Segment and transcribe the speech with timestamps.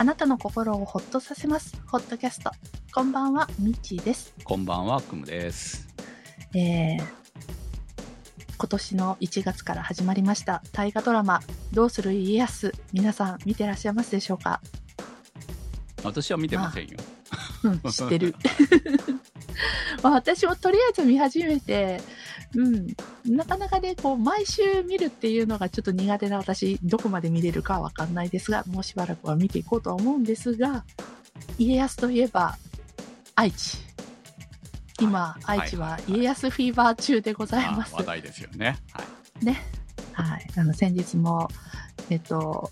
[0.00, 1.76] あなたの心をほっとさせます。
[1.88, 2.52] ホットキャスト。
[2.94, 4.32] こんばんは、みちです。
[4.44, 5.88] こんばんは、くむです。
[6.54, 7.04] えー、
[8.56, 11.40] 今年の1月から始まりました大河ドラマ、
[11.72, 12.72] どうする家康。
[12.92, 14.60] 皆さん見てらっしゃいますでしょうか？
[16.04, 16.96] 私は見てませんよ。
[17.64, 18.36] うん、 知ってる。
[20.04, 22.00] まあ、私もとりあえず見始めて、
[22.54, 22.86] うん、
[23.26, 30.84] なかなかね、こう、毎週見るっていうのがちょっと苦手な私、どこまで見れるかはわかんないですが、もうしばらくは見ていこうとは思うんですが、
[31.58, 32.56] 家康といえば、
[33.34, 33.78] 愛知。
[35.00, 37.94] 今、はい愛知ははいはい家康フィーバー中でございあます。
[37.94, 38.78] 話題ですよね。
[38.92, 39.04] は
[39.40, 39.44] い。
[39.44, 39.62] ね。
[40.12, 40.46] はい。
[40.56, 41.48] あの、先日も、
[42.10, 42.70] えっと、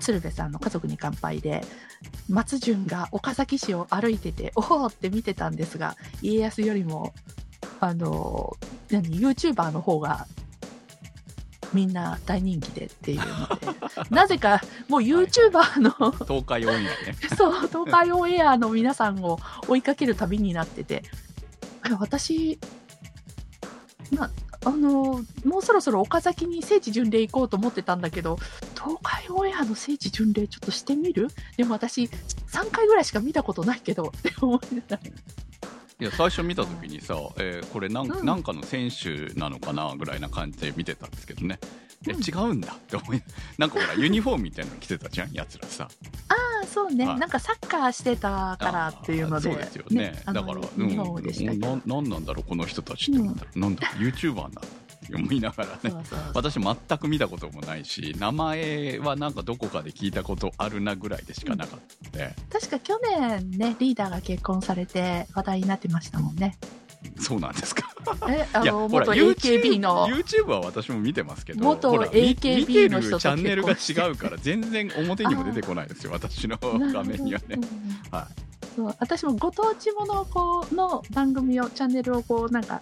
[0.00, 1.62] 鶴瓶さんの家族に乾杯で、
[2.28, 7.14] 松潤が岡崎市を歩いてて、おおって見てたんですが、家康よりも、
[7.80, 8.56] あの、
[8.92, 10.26] 何、YouTuber の方が、
[11.72, 16.88] みんな大人気でっていうので、 なぜか、もう YouTuber の、東海オンエアね。
[17.36, 21.02] そう、東海オンエアの皆さんを追いかける旅になってて、
[21.88, 22.58] え私、
[24.14, 24.30] ま、
[24.64, 28.38] あの、もうそろそろ岡崎に聖地巡礼行こうと思ってたんだけど、
[28.74, 31.28] 東海オンエアの聖地巡礼ちょっとしてみる？
[31.56, 35.00] でも私、3回ぐらいしか見たことないけど、って思いながら。
[36.02, 38.26] いや、最初見た時にさ、えーこれなん,、うん。
[38.26, 41.60] なんかの選手なのかなぐらいな感じで見てたんですけどね。
[42.08, 42.20] え、うん。
[42.20, 43.22] 違うんだって思い、
[43.56, 45.88] なんかほら、ユニフォームみたいなの着てたじゃん、奴らさ。
[46.28, 47.18] ああ、そうね、はい。
[47.20, 50.20] なんかサッカーしてたからっていうので、そうですよね。
[50.26, 51.76] あのだから、ユニフォームでしたけど。
[51.76, 53.36] ななんなんだろう、この人たちってなん。
[53.54, 54.62] なんだ、YouTuber なんだ
[55.14, 56.04] 思いながらね。
[56.34, 61.80] 私全く見たこともないし名前はなんかどこかで聞いたことあるなぐらいでしかなかっ
[62.12, 66.58] たので、確か去年ね、リーダーが結婚されて話題になってましたもんね。
[67.18, 67.88] そうなんですか。
[68.28, 70.08] え、あの、元 AKB の。
[70.08, 77.58] YouTube, は私も見てますけど元 AKB み見てるの人とチャンネルが違うから全然表にも出てこないですよ私の 画面にはね。
[78.10, 78.28] は
[78.76, 82.80] そう私もご当地ものこうの番組をチャンネルをこうなんか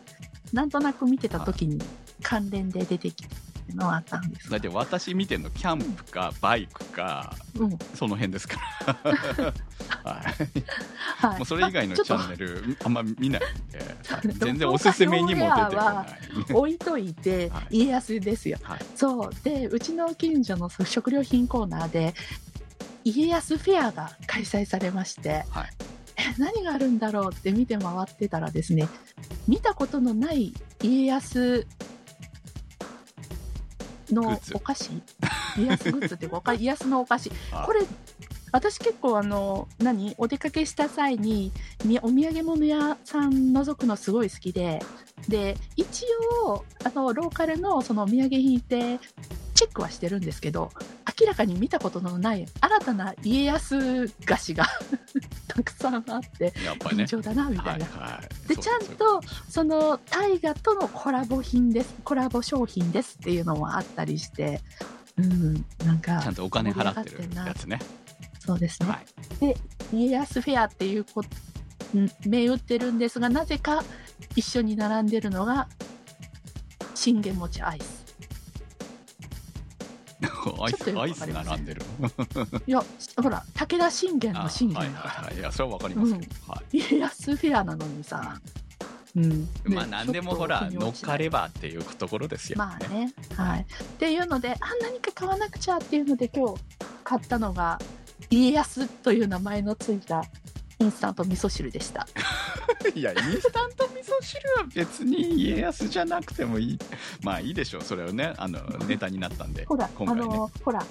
[0.52, 1.78] なんとなく見てた時に
[2.22, 3.28] 関連で出てきて
[3.60, 4.50] っていうのはあったんです。
[4.50, 7.78] がだって私見てるのキャンプかバイクかうん。
[7.94, 8.94] その辺ですから、
[10.12, 11.38] はい、はい。
[11.38, 13.96] もうそれ以外のチャンネルあんま見ないんで、
[14.38, 16.06] 全然おすすめにも出てこな
[16.40, 16.44] い。
[16.44, 17.84] と置いといてはい。
[17.84, 18.58] 家康ですよ。
[18.62, 18.78] はい。
[18.94, 19.30] そう。
[19.44, 22.14] でうちの近所の食料品コーナーで
[23.04, 25.70] 家康フェアが開催されまして、はい。
[26.16, 28.88] え何があるんだろうって見て回ってたらですね
[29.48, 31.66] 見たことのない家康
[34.14, 34.90] のお菓子？
[35.58, 37.30] 家康グッズっていうかおか 家康のお菓子。
[37.50, 37.80] はいこれ
[38.52, 40.14] 私結構あの何？
[40.18, 41.52] お出かけした際に
[41.84, 44.80] みお土産物屋さん覗くのすごい好きで。
[45.28, 46.04] で一
[46.44, 48.98] 応あのローカルのそのお土産品って
[49.54, 50.70] チェックはしてるんですけど
[51.20, 54.66] 明らかに見たことのない新たな家康菓子が
[55.48, 57.04] たくさんあってやっぱりね。
[57.04, 64.60] 緊張だなみたいな、はいはい、でちゃんとその大河とのコラボ品ですコラボ商品ですっていうのもあったりして
[65.18, 67.80] うんなんかちゃんとお金払ってるやつね。
[68.38, 69.00] そうですね、は
[69.50, 69.56] い。
[69.92, 73.82] 家康フェアっていうこん銘打ってるんですがなぜか
[74.34, 75.68] 一緒に並んでるのが
[76.94, 77.99] 信玄餅アイス
[80.62, 82.08] アイちょっとよくスアイス並んでるの。
[82.66, 82.84] いや
[83.22, 85.38] ほら武田信玄あの信はい玄だから、はいはい。
[85.38, 86.52] いや、それはわかりますけど。
[86.52, 88.40] は家康フェアなのにさ、
[89.16, 89.48] うん、い。
[89.64, 92.58] まあ、ねなんでもほら、乗っかればっていうところですよ。
[92.58, 92.88] まあ。
[92.88, 96.60] ねはいっていうのであ何か買わなくちゃっていうので今日
[97.04, 97.78] 買ったのが
[98.30, 100.24] 家康という名前のついた
[100.80, 102.06] インスタント味噌汁でした
[102.94, 106.78] いや、インスタント味噌汁は別に家康じゃなくてもいい。
[107.22, 107.82] まあいいでしょう。
[107.82, 109.66] それはね、あの、ネタになったんで。
[109.66, 110.22] ほら、あ今回ね。
[110.22, 110.84] の、ほら、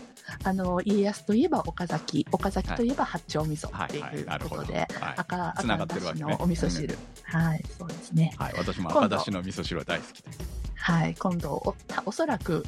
[0.43, 4.15] あの、家康といえば岡崎、岡崎といえば八丁味噌ってはいはい。
[4.17, 4.49] いう。
[4.49, 4.87] ことで、はい。
[5.17, 6.97] 赤、つなが赤ってるわけねだしのお味噌汁。
[7.23, 8.33] はい、そうですね。
[8.37, 8.53] はい。
[8.57, 10.39] 私も赤だしの味噌汁は大好きです。
[10.75, 12.63] はい、今度、おたおそらく、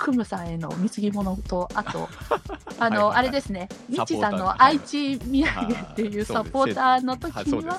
[0.00, 2.08] クムさんへの貢ぎ物と、あと、
[2.80, 7.78] あの、はいはいはいあれですね、みちさんの愛知土産っていうはいサポーターの時には。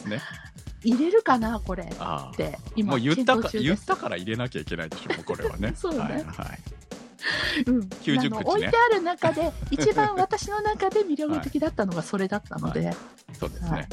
[0.83, 1.83] 入れるかな、これ。
[1.83, 5.73] って今もう言ったか言ったから入れなきゃいけないでしょ、これはね。
[5.77, 6.23] そうねはいはい。
[7.67, 12.95] うん、90口ねあの置いてある中で、 一番私の中で魅力的だったのがそれだったので、
[13.39, 13.89] そうですはいね。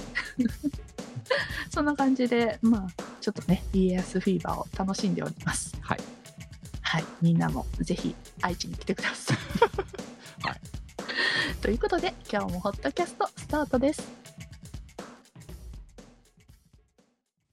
[1.70, 5.76] そんな感じで、まあ、ちょっとね、家康フィーバーを楽しんでおります。
[5.80, 5.98] はい。
[6.88, 7.04] はい。
[7.20, 9.36] みんなもぜひ愛知に来てください。
[10.42, 10.60] はい。
[11.60, 14.10] ということで、今日もホットキャストスタートです。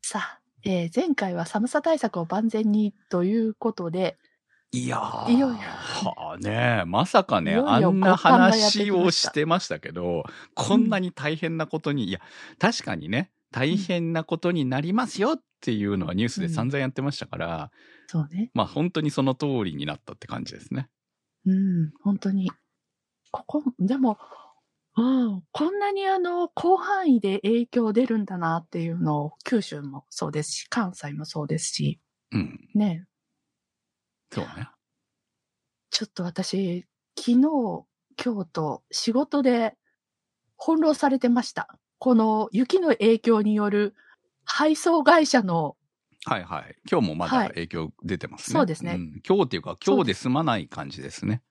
[0.02, 4.18] さあ、えー前回は寒さ対策を万全にということで、
[4.72, 10.24] いやーいよいよはあねまさかねいよいよあんな話をしてましたけど
[10.54, 12.22] こんなに大変なことに、いや
[12.58, 17.72] 確かにね大変なことになりますよっていうのはニュースで散々やってましたから、
[18.08, 18.52] そうね。
[18.54, 20.90] まあ本当にその通りになったって感じですね。
[21.46, 22.52] うん、本当に。
[23.32, 24.18] ここ、でも、
[24.98, 25.02] う
[25.38, 32.00] ん、こんなにあの、広範囲で影響出るんだなっていうのを、九州もそうですし、関西もそうですし、
[32.32, 32.70] うん。
[32.74, 33.06] ね、
[34.32, 34.70] そうね。
[35.90, 36.86] ちょっと私、
[37.18, 37.86] 昨日、
[38.24, 39.76] 今日と仕事で
[40.58, 41.78] 翻弄されてました。
[42.00, 43.96] この雪の影響による
[44.46, 45.76] 配送会社の、
[46.26, 46.76] はいはい。
[46.90, 48.60] 今日もまはいだ影響出てますね。
[48.60, 51.42] そうですねん今日っていうか今日で済まない感じですね。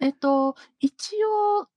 [0.00, 1.68] えっと、一応、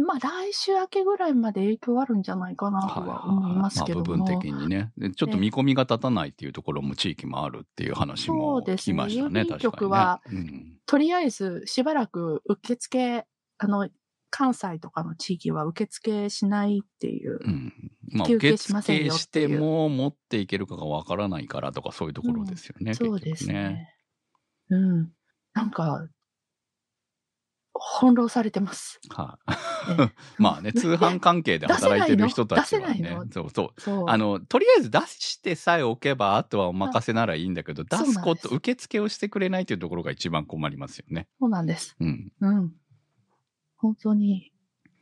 [0.00, 4.06] まあ来週明けぐらいまで影響あるんじゃないかなとは思いますけども。
[4.06, 4.92] まあ部分的にね。
[4.96, 9.58] でちょっと見込みが立たないっていうところも地域もあるっていう話そも聞きましたね、郵便確かに、ね。
[9.60, 13.26] 局はうんとりあえずしばらく受付、
[13.58, 13.90] あの、
[14.30, 17.38] 関西とかの地域は受付しないっていう。
[17.40, 17.72] うん。
[18.10, 22.94] まあ、休受憩しませんよ付しっても持っていけるかがわからないからとかそういうところですよね。
[22.94, 23.94] そうですね。
[24.70, 25.12] うん。
[25.54, 26.08] なんか、
[28.00, 29.00] 翻弄されてます。
[29.08, 33.18] はい、ええ まあね、通販関係で働いてる人たちはね。
[33.32, 33.80] そうそう。
[33.80, 34.04] そう。
[34.08, 41.28] あの、とりあえず出してさえおけば、あとはお任せならいいんだけど、出すこと、受付をしてくれないというところが一番困りますよね。
[41.40, 41.96] そうなんです。
[42.00, 42.32] うん。
[42.40, 42.72] うん。
[43.78, 44.52] 本当に、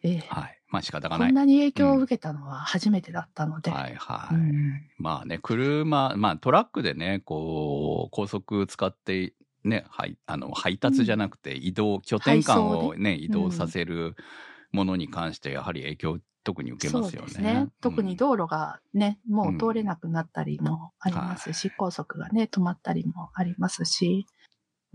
[0.03, 0.61] ええはい。
[0.69, 1.29] まあ仕方がない。
[1.29, 3.71] こんなに影響を受けたのは初めてだったので。
[3.71, 4.35] はいはい。
[4.35, 9.35] うんまあね、車、まあトラックでね、こう、高速使って、
[9.65, 14.15] ね、はい、あの、配達じゃなくて移動、拠点間をね、移動させる
[14.73, 17.29] ものに関して、やはり影響、特に受けますよね。
[17.29, 17.67] そうですね。
[17.81, 24.27] 特にうん道路がね、もう通れなくなったりもありますし、高速がね、止まったりもありますし、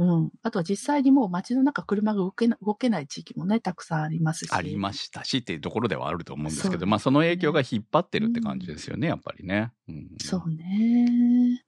[0.01, 0.31] うん。
[0.41, 4.51] あとは実際にもう街の中車が動けな動けない地域もね、たくさんありますし。
[4.51, 9.71] ありましたしっていうところではあると思うんですけど、ねまあその影響が引っ張ってるって感じですよね、やっぱりね。
[9.87, 11.63] うん、そうね。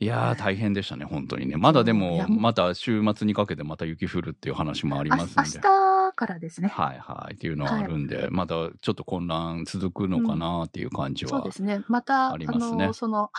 [0.00, 1.56] いやー大変でしたね、本当にね。
[1.56, 5.60] まだでいもまた週末にかけてまた雪降るっていう話もありあますんで。
[5.62, 6.68] 明日からですね。
[6.68, 11.30] はいはいっていうのはあるんで、またちょっと混乱続くのかなっていう感じは。
[11.30, 11.84] そうですね。
[11.88, 13.30] また、あありますねの、その、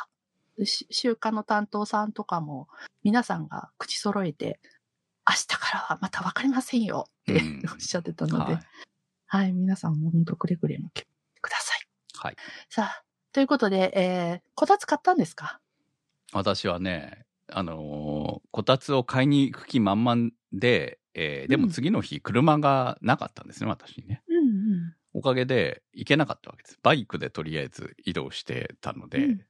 [0.64, 2.68] 週間の担当さんとかも、
[3.04, 4.60] 皆さんが口揃えて、
[5.28, 8.62] 明日からはまたわかりませんよって、うんおっしゃってたので、は
[9.28, 11.88] はいい、皆さんも本当くれぐれも気をつけてください。
[12.14, 12.36] はい。
[12.70, 13.04] さあ、
[13.34, 15.60] ということで、えー、こたつ買ったんですか？
[16.32, 24.22] 私はね、あのーこたつを買いに行く気満々で、えーでも次の日車がなかったんですね、私にね。
[24.30, 24.96] うんうん。
[25.14, 26.80] おかげで行けなかったわけです。
[26.84, 29.42] バイクでとりあえず移動してたので、うん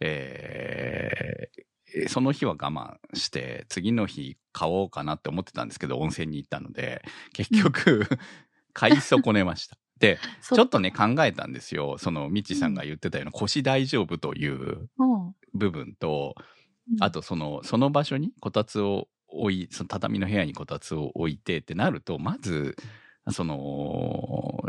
[0.00, 1.70] えー
[2.06, 7.02] その日は我慢して、次の日買おうかなって思ってたんですけど、温泉に行ったので、
[7.32, 8.06] 結局、
[8.72, 9.76] 買い損ねました。
[9.98, 11.98] で、ちちょっとね、考えたんですよ。
[11.98, 15.34] その、みちさんが言ってたような腰大丈夫といううん。
[15.52, 16.44] 部分と、うん
[17.00, 22.76] あとその、その場所にこたつを置い、その畳の部屋にこたつを置いてってなると、まず、
[23.30, 24.59] その、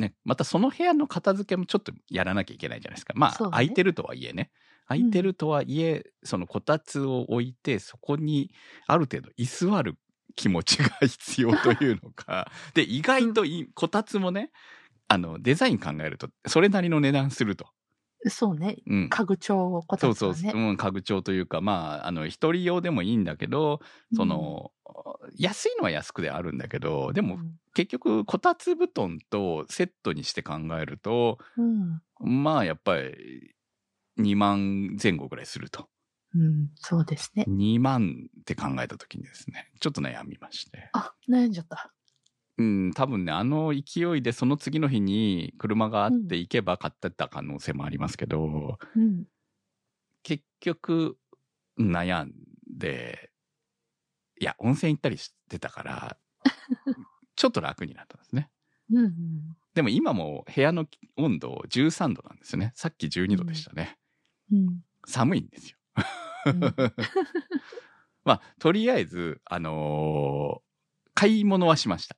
[0.00, 3.12] ね、またその部屋の片付けもちょっとやらなきゃいけないじゃないですか。
[3.16, 4.50] まあ、ね空いてるとはいえね。
[4.88, 8.50] 空いてるとはいえ、そのこたつを置いて、そこに
[8.88, 9.96] ある程度居座る
[10.34, 12.50] 気持ちが必要というのか。
[12.74, 14.50] で、意外といこたつもね、
[15.06, 17.66] あの、デザイン考えると、それなりの値段すると。
[18.28, 18.76] そうね。
[18.86, 19.08] うん。
[19.08, 20.00] 家具調をこね。
[20.00, 23.80] そうそう、うん、家具調というか、まあ、あの、一人用でもいいんだけど、
[24.14, 24.72] その、
[25.36, 32.02] 安いのは安くであるんだけど、でも、うん、結局、こたつ布団とセットにして考えると、うん。
[32.20, 33.54] まあ、やっぱり、
[34.18, 35.88] 2万前後ぐらいすると。
[36.34, 36.68] うん。
[36.76, 37.44] そうですね。
[37.48, 40.90] 2万って考えた時にですね、ちょっと悩みまして。
[40.92, 41.92] あ、悩んじゃった。
[42.60, 49.24] うん、多分ね、あの勢いでその次の日に車があって行けば買ってた可能性もありますけど、うん。
[50.22, 51.16] 結局
[51.78, 52.32] 悩ん
[52.70, 53.30] で、
[54.38, 56.16] いや、温泉行ったりしてたから、
[57.34, 58.50] ちょっと楽になったんですね。
[58.90, 59.56] うんうん。
[59.72, 60.86] でも今も部屋の
[61.16, 62.72] 温度13度なんですよね。
[62.74, 63.96] さっき12度でしたね。
[64.52, 64.84] うん。
[65.06, 65.78] 寒いんですよ。
[66.44, 66.60] うん
[68.22, 70.70] まあ、とりあえず、あのー
[71.20, 72.16] 買い物はしました。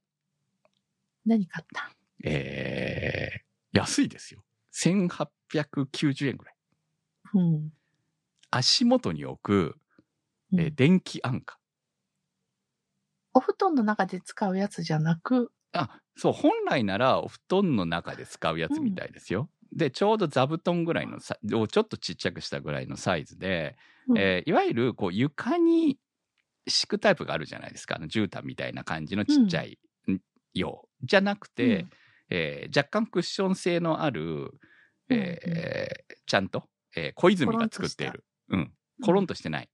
[1.26, 1.90] 何買った？
[2.24, 4.44] えー、安いですよ。
[4.74, 6.54] 1890円ぐらい。
[7.34, 7.72] うん。
[8.50, 9.76] 足元に置く、
[10.52, 11.58] うんえー電気安価。
[13.34, 19.48] お布団の中で使うやつじゃなく、あ、そう、本来ならお布団の中で使うやつみたいですよ。
[19.72, 23.76] で、ちょうど座布団ぐらいのさ、をちょっとちっちゃくしたぐらいのサイズで、
[24.08, 25.98] うんえーいわゆるこう床に
[26.68, 27.96] 敷くタイプがあるじゃないですか。
[27.96, 29.78] あの絨毯みたいな感じのちっちゃい
[30.54, 31.90] 用、じゃなくて、うん
[32.30, 34.52] えー若干クッション性のある、
[35.10, 38.24] えーちゃんと、えー小泉が作っている。
[38.48, 38.72] うん。
[39.02, 39.68] コロンとしてない。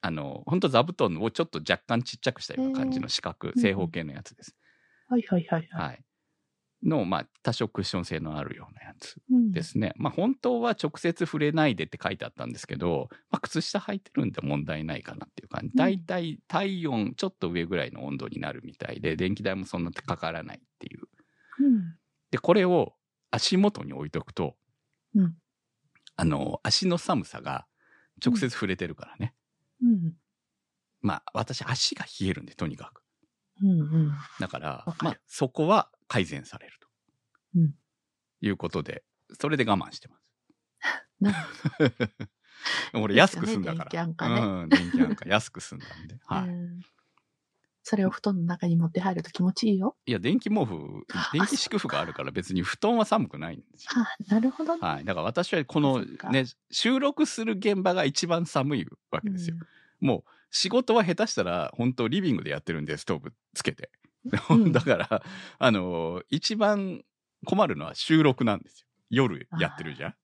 [0.00, 4.56] あの、本当座布団をちょっと若干ちっちゃくしたような感じの四角、ー正方形のやつです。
[5.08, 5.86] はいはいはいはい。
[5.86, 6.04] はい。
[6.84, 9.92] の、まあ、多少クッション性のあるようなやつうんですね。
[9.96, 15.66] まあ、本当は直接触れないでって書いてあったんですけど、まあ、靴下履いてるんで問題ないかなっていう感じ。
[15.68, 21.02] うんだいたい体温ちょっと上ぐらいの温度になるみたいで、電気代もそんなかからないっていう。
[21.60, 21.96] うん。
[22.30, 22.94] で、これを
[23.30, 24.56] 足元に置いとくと、
[25.14, 25.34] うん
[26.16, 27.66] あの、足の寒さが
[28.24, 29.34] 直接触れてるからね。
[29.82, 30.14] うん。
[31.00, 33.02] まあ、私足が冷えるんで、とにかく。
[33.62, 34.12] うんうん。
[34.40, 36.88] だからまあ、そこは改善されると。
[37.56, 37.74] うん
[38.40, 39.02] いうことで、
[39.40, 40.32] それで我慢してます。
[41.20, 41.32] な
[43.00, 43.90] 俺安く済んだから。
[43.90, 46.18] 電気安価ねうん、電気安価安く済んだんで。
[46.26, 46.48] はい。
[46.48, 46.80] うん
[47.86, 49.94] それを布団の中に持って入ると気持ちいいよ。
[50.06, 53.90] いや、電気毛布、電気敷く布があるから別に布団は寒くないんですよ。
[53.96, 54.80] あ、なるほどね。
[54.80, 55.04] はい。
[55.04, 59.56] だから私はこのね、収録する現場が一番寒いわけですよ。
[59.56, 59.68] うん
[60.00, 63.90] もう仕事は下手したら本当リビングでやってるんで、ストーブつけて。
[64.50, 65.22] うん だから、
[65.58, 67.04] あの、一番
[67.44, 68.88] 困るのは収録なんですよ。
[69.10, 70.14] 夜やってるじゃん。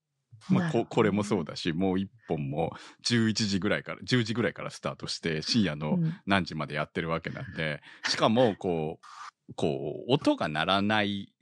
[0.49, 2.73] まあ、ここれもそうだし、もう一本も
[3.05, 9.01] 11時ぐらいから、10時ぐらいからスタートして、深夜のうん何時までやってるわけなんで、しかも、こ
[9.49, 11.33] う、こう、音が鳴らない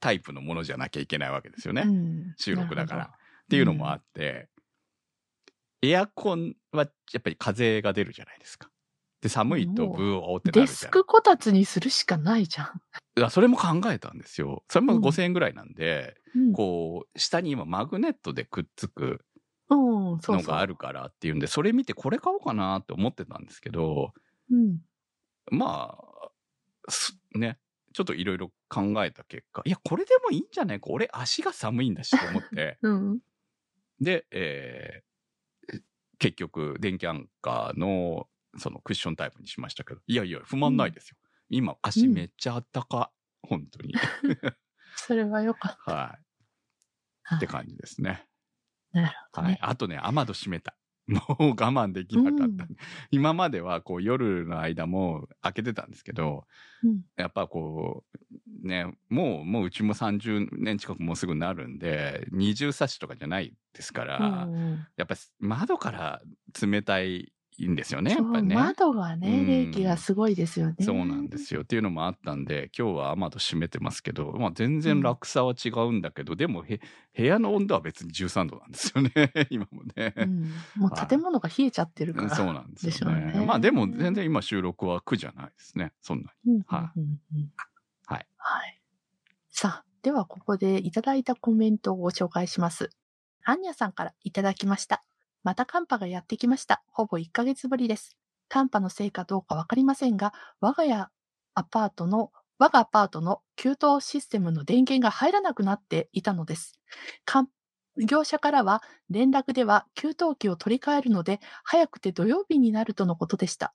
[0.00, 1.82] タイプのものじゃなきゃいけないわけですよね。
[1.82, 3.04] うん収録だから。
[3.04, 3.16] っ
[3.50, 4.48] ていうのもあって、
[5.82, 8.70] エアコンはやっぱり風が出るじゃないですか。
[9.20, 10.66] で、寒いとブーってなるじゃん。
[10.68, 12.80] スクこたつにするしかないじゃん。
[13.18, 14.64] いやそれも考えたんですよ。
[14.68, 19.24] それもうん5000円ぐらいなんで、うんこう、下に今マグネットでくっつく。
[19.72, 24.12] のがあるからっていうんで、それ見てこれ買おうかなって思ってたんですけど、
[24.50, 24.78] うん。
[25.52, 27.58] まあ、すね、
[27.92, 30.80] ちょっといろいろ考えた結果、いや、これでもいいんじゃない？
[30.80, 30.86] か。
[30.90, 32.78] 俺足が寒いんだしと思って。
[32.82, 33.20] うん。
[34.00, 35.80] で、えー
[36.18, 41.16] 結局、電気アンカーのそのクッションタイプにしましたけど、いやいや、不満ないですよ。
[41.48, 43.12] 今、足めっちゃあったか。
[43.42, 43.94] 本当に。
[44.96, 46.24] それはよかっはい。
[47.24, 47.36] た。
[47.36, 48.26] って感じですね。
[48.92, 49.58] なるほどはいね。。
[49.62, 50.76] あとね、雨戸閉めた。
[51.06, 52.64] もう我慢できなかった。
[52.64, 52.76] うん
[53.10, 56.46] 今まではこう夜の間も開けてたんですけど、
[56.84, 58.04] うんやっぱこ
[58.62, 66.22] う、ね、もう、もううちも30年近くもうすぐなるんで、二重差しとかじゃないですから、うんうんやっぱ窓から
[66.60, 67.32] 冷たい
[67.68, 68.54] んですよね、やっぱりね。
[68.54, 70.76] 窓がうんね、冷気がすごいですよね。
[70.80, 71.62] そうなんですよ。
[71.62, 76.80] っていうのもあったんで、今日は雨戸閉めてますけど、まあ全然落差は違うんだけど、でもへ
[77.16, 79.10] 部屋の温度は別に13度なんですよね、
[79.50, 80.14] 今もね。
[80.16, 80.50] うん。
[80.76, 82.30] もう建物が冷えちゃってるから。
[82.30, 83.32] そうなんですよね。
[83.32, 86.54] ねまあでも全然今収録は苦じゃないですね、そんなに。
[86.54, 87.52] うんはうんうんうん
[88.06, 88.26] はい。
[88.36, 88.80] はい。
[89.50, 92.90] さあ、ではここでいただいたコメントをご紹介します。
[93.44, 95.04] アンニャさんからいただきました。
[95.44, 96.82] また寒波がやってきました。
[96.88, 98.16] ほぼ1ヶ月ぶりです。
[98.48, 101.10] 寒波のせいかどうかわかりませんが、我が家
[101.54, 106.78] アパートの、我がアパートの給湯システムの電源が入らなくなっていたのです。
[107.98, 113.74] 業者からは連絡では給湯器を取り替えるので早くて土曜日になるとのことでした。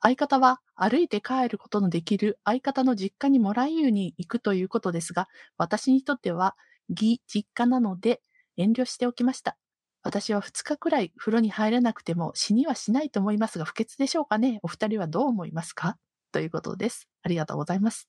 [0.00, 6.56] 相方は歩いて帰ることのできる相方の実家にもらい湯に行くということですが、私にとっては
[6.88, 8.22] 義実家なので
[8.56, 9.56] 遠慮しておきました。
[10.02, 14.60] 私は2日くらい風呂に入らなくても死にはしないと思いますが不潔でしょうかね？
[14.62, 15.98] お二人はどう思いますか？
[16.32, 17.08] ということです。
[17.22, 18.06] ありがとうございます。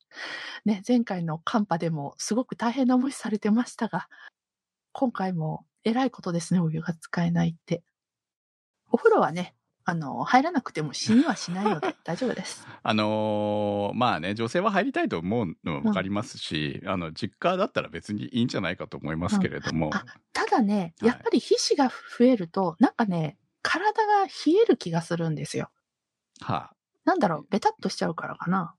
[0.66, 4.08] ね、前回の寒波でもすごく大変な思いされてましたが、
[4.92, 7.84] 今回も偉いことですね、お湯が使えないって。
[8.92, 9.56] お風呂はね、
[9.90, 12.68] あの、入らなくても死にはしないので 大丈夫です。
[12.82, 25.70] あのーまあね、女性は入りたいと思うのはわかりますし、あの、実家だったら別にいいんじゃないかと思いますけれども、あただね、はいやっぱり皮脂が増えると、なんかね、体が冷える気がするんですよ。
[26.42, 26.74] は
[27.06, 28.76] なんだろう、ベタっとしちゃうからかな。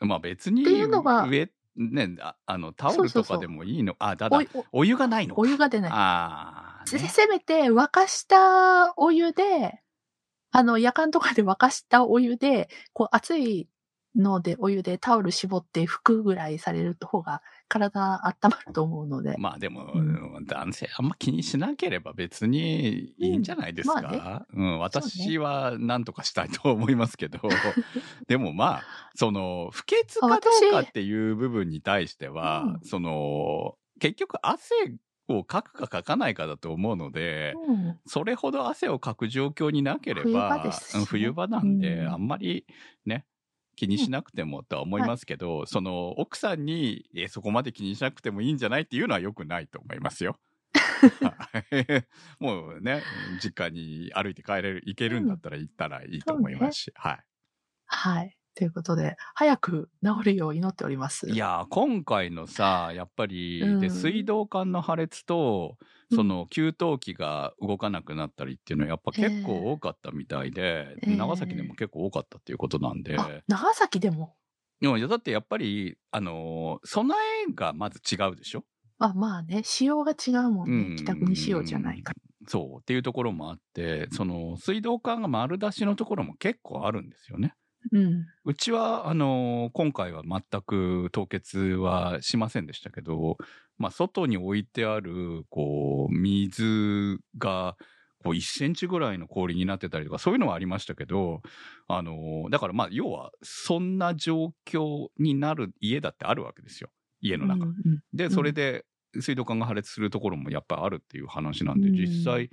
[0.00, 3.94] あ、まあ別にっていうのが上、ね、ああの、タオルとかでもいいの。
[3.98, 5.40] あ、だだおい、おお湯がないのか。
[5.40, 5.90] お湯が出ない。
[5.92, 9.82] ああ、せめて沸かしたお湯で、
[10.52, 13.68] あの、夜間とかで沸かしたお湯で、こう熱い
[14.14, 19.34] のでお湯でタオル絞って拭くぐらいされる方が体温まると思うので。
[19.38, 24.46] まあでも、う男性あんま気にしなければ別にいいんじゃないですか？
[24.52, 24.62] うん。
[24.62, 27.38] まうん、私は何とかしたいと思いますけど、
[28.28, 28.82] でもまあ、
[29.14, 34.74] その、不潔かどうかっていう部分に対しては、私その、結局汗
[35.28, 42.66] をかくかかかないかだと思うので、うんそれほど汗をかく状況になければ、冬場ねうん冬場なんで、うんあんまり
[43.06, 43.26] ね、
[43.76, 50.36] 気にしなくてもとは思いますけど、その奥さんに、え、そこまで気にしなくてもいいんじゃないっていうのは良くないと思いますよ。
[51.20, 51.36] は
[51.70, 52.06] い
[52.40, 53.06] もうね、
[53.38, 57.24] 実家に歩いて帰れる、行けるんだったら行ったらいいと思いますし、はい。
[57.86, 58.36] はい。
[58.54, 61.30] ということで、早く治るよう祈っております。
[61.30, 65.78] いやー、今回のさ、やっぱり、うんで、水道管の破裂と、
[66.14, 74.36] その給湯器が動かなくなったりっていうのはやっぱ結構多かったみたいで、ええ長崎でも結構多かったっていうことなんで、あ、長崎でも？
[74.82, 77.16] いやだってやっぱり、あのー備
[77.48, 78.64] えがまず違うでしょ？
[78.98, 81.02] あ、まあね、仕様が違うもんうんね。
[81.02, 82.18] 北国仕様じゃないから。
[82.48, 87.54] そうっていうところもあって、その水道管が丸出しのところも結構あるんですよね。
[87.90, 88.26] うん。
[88.44, 93.38] うちは、あのー今回は全く凍結はしませんでしたけど、
[93.78, 97.76] まあ、外に置いてある、こう、水が、
[98.22, 101.42] こう、1センチぐらいの氷になってたりとか、そういうのはありましたけど、
[101.88, 106.90] あのーだからまあ、要は、そんな状況になる家だってあるわけですよ。
[107.20, 107.66] 家の中。
[107.66, 108.84] うんうんで、それで、
[109.20, 112.50] 水道管が破裂するところもやっぱりあるっていう話なんで、うん実際、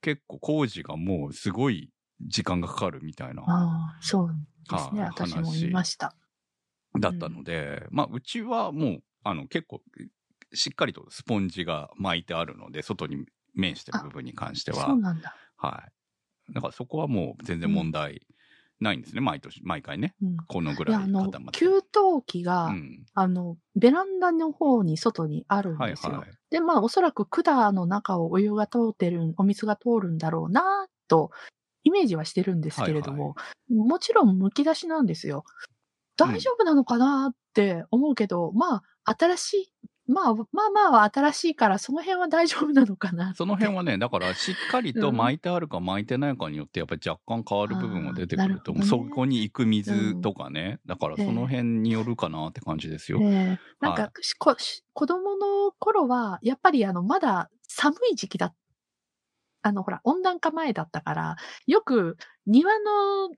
[0.00, 3.42] 結構工事がもうすごい時間がかかるみたいな。
[3.42, 4.30] ああ、そう
[4.68, 5.02] ですね。
[5.02, 6.14] はい私も見ました。
[6.98, 9.82] だったので、まあ、うちはもう、あの、結構、
[10.54, 14.86] しっかりとスポンジが巻いてあるので、外に面してる部分に関しては。
[14.86, 15.34] そうなんだ。
[15.56, 15.84] は
[16.50, 16.54] い。
[16.54, 18.22] だからそこはもう全然問題
[18.80, 20.14] ないんですね、毎年、毎回ね。
[20.22, 20.36] うん。
[20.46, 21.82] このぐらいあの固ま、って給湯
[22.26, 23.04] 器が、うん。
[23.14, 26.14] あの、ベランダの方に外にあるんはいですよ。
[26.14, 26.30] はい。
[26.50, 31.30] で、まあ、おそらく管の中をお湯が通ってる、お水が通るんだろうな、と、
[31.84, 33.34] イメージはしてるんですけれども、
[33.68, 35.44] もちろん剥き出しなんですよ。
[36.16, 39.72] 大丈夫なのかなって思うけど、まあ、新しい、
[40.08, 43.34] まあ、まあまあ新しいから、その辺は大丈夫なのかな。
[43.34, 48.82] その辺はね、だからしっかりとうん巻いてあるか巻いてないかによって、やっぱり若干変わる部分が出てくると思う。
[48.82, 50.80] ねそこに行く水とかね。
[50.86, 53.20] だからその辺によるかなって感じですよ。
[53.22, 54.10] ええなんか、
[54.92, 58.54] 子供の頃は、やっぱりあの、まだ寒い時期だ、
[59.62, 62.16] あの、ほら、温暖化前だったから、よく
[62.46, 63.30] 庭の、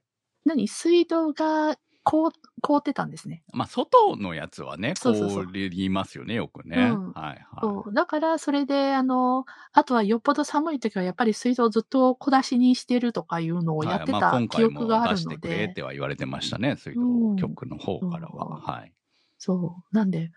[0.45, 2.31] 何、水道が凍
[2.61, 3.43] 凍ってたんですね。
[3.53, 6.99] まあ、外のやつはね、凍りますよね、よくね。
[7.03, 7.81] うんはいはい。
[7.83, 7.93] そう。
[7.93, 18.45] だから、それで、あの、あとはよっぽど寒い時は、やっぱり水道をずっと小出しにしてるとかいうのをやってた今回記憶がもあるの出してくれっで、ては言われてましたね、水道局の方からは。
[18.47, 18.93] うんはい。
[19.39, 19.95] そう。
[19.95, 20.31] なんで、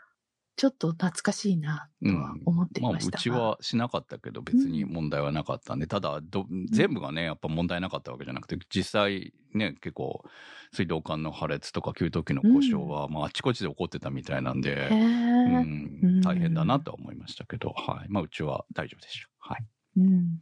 [0.57, 10.25] ちょっと懐かしいな、とは思っていまあ、ましたが、うちはしなかったけど、別に問題はなかったんで、ただど、全部がね、やっぱ問題なかったわけじゃなくて、実際ね、結構、
[10.73, 14.95] 水道管の破裂とか給湯器の故障は、まあ、あちこちで起こってたみたいなんで、へ
[15.47, 18.09] うえ、ん、大変だなとは思いましたけど、はい。
[18.09, 19.29] まあ、うちは大丈夫でした。
[19.39, 19.65] はい。
[19.97, 20.41] うん。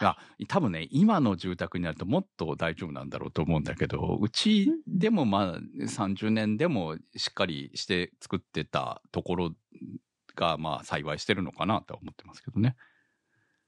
[0.00, 0.16] いや、
[0.48, 9.50] 多分ね、今の住宅になるともっと大丈夫なんだろうと思うんだけど、うちでもまあ30年でもしっかりして作ってたところ
[10.36, 12.76] がまあ幸いしてるのかなとは思ってますけどね。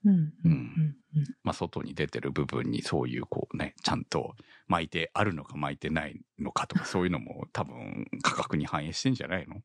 [0.05, 0.33] うん。
[0.43, 0.95] うん。
[1.15, 1.35] うん。
[1.43, 4.35] まあ外に出てる部分にそういうこうね、ちゃんと
[4.67, 9.63] 巻いてあるのか巻いてないのかとかそういうのも多分価格に反映してんじゃないの？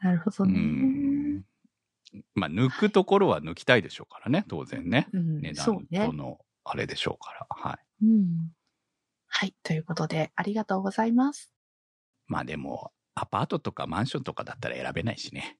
[0.00, 0.52] なるほどうね。
[0.58, 1.44] ん。
[2.34, 5.08] まあ抜くところは抜きたいでしょうからね、当然ね。
[5.12, 6.12] うん値段と。
[6.12, 7.46] のあれでしょうから。
[7.50, 8.06] はい。
[8.06, 8.52] うん。
[9.28, 9.54] はい。
[9.62, 11.50] ということで、ありがとうございます。
[12.26, 15.58] まあでも、アパートとかマンションとかだったら選べないしね。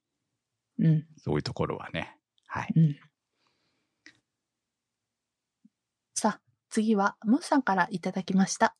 [0.79, 1.05] うん。
[1.17, 2.17] そういうところはね。
[2.47, 2.73] はい。
[2.75, 2.99] うん。
[6.15, 8.75] さあ、次は、ムーさんからいただきました。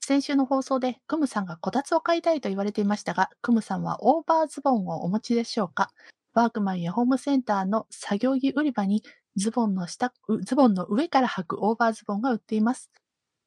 [0.00, 5.92] 先週の放送で、クムさんがこたつを買いたいと言われていましたが、クムさんはオーバーズボンをお持ちでしょうか？
[6.34, 9.02] ワークマンやホームセンターの作業着売り場に
[9.36, 10.12] ズボンの下、
[10.44, 12.90] ズボンの上から履くオーバーズボンが売っています。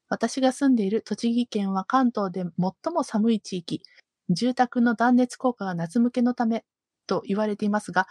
[0.08, 3.82] 私が住んでいる栃木県は関東で最も寒い地域、
[4.30, 6.64] 住宅の断熱効果が夏向けのため
[7.06, 8.06] と言われていますが、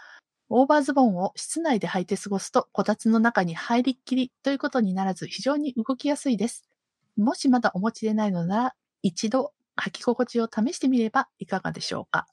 [0.48, 6.68] オーバーズボンを室内で履いて過ごすと、こたつの中に入りっきりということにならず、非常に動きやすいです。
[7.16, 12.26] もしまだお持ちでないのなら、一度履き心地を試してみればいかがでしょうか。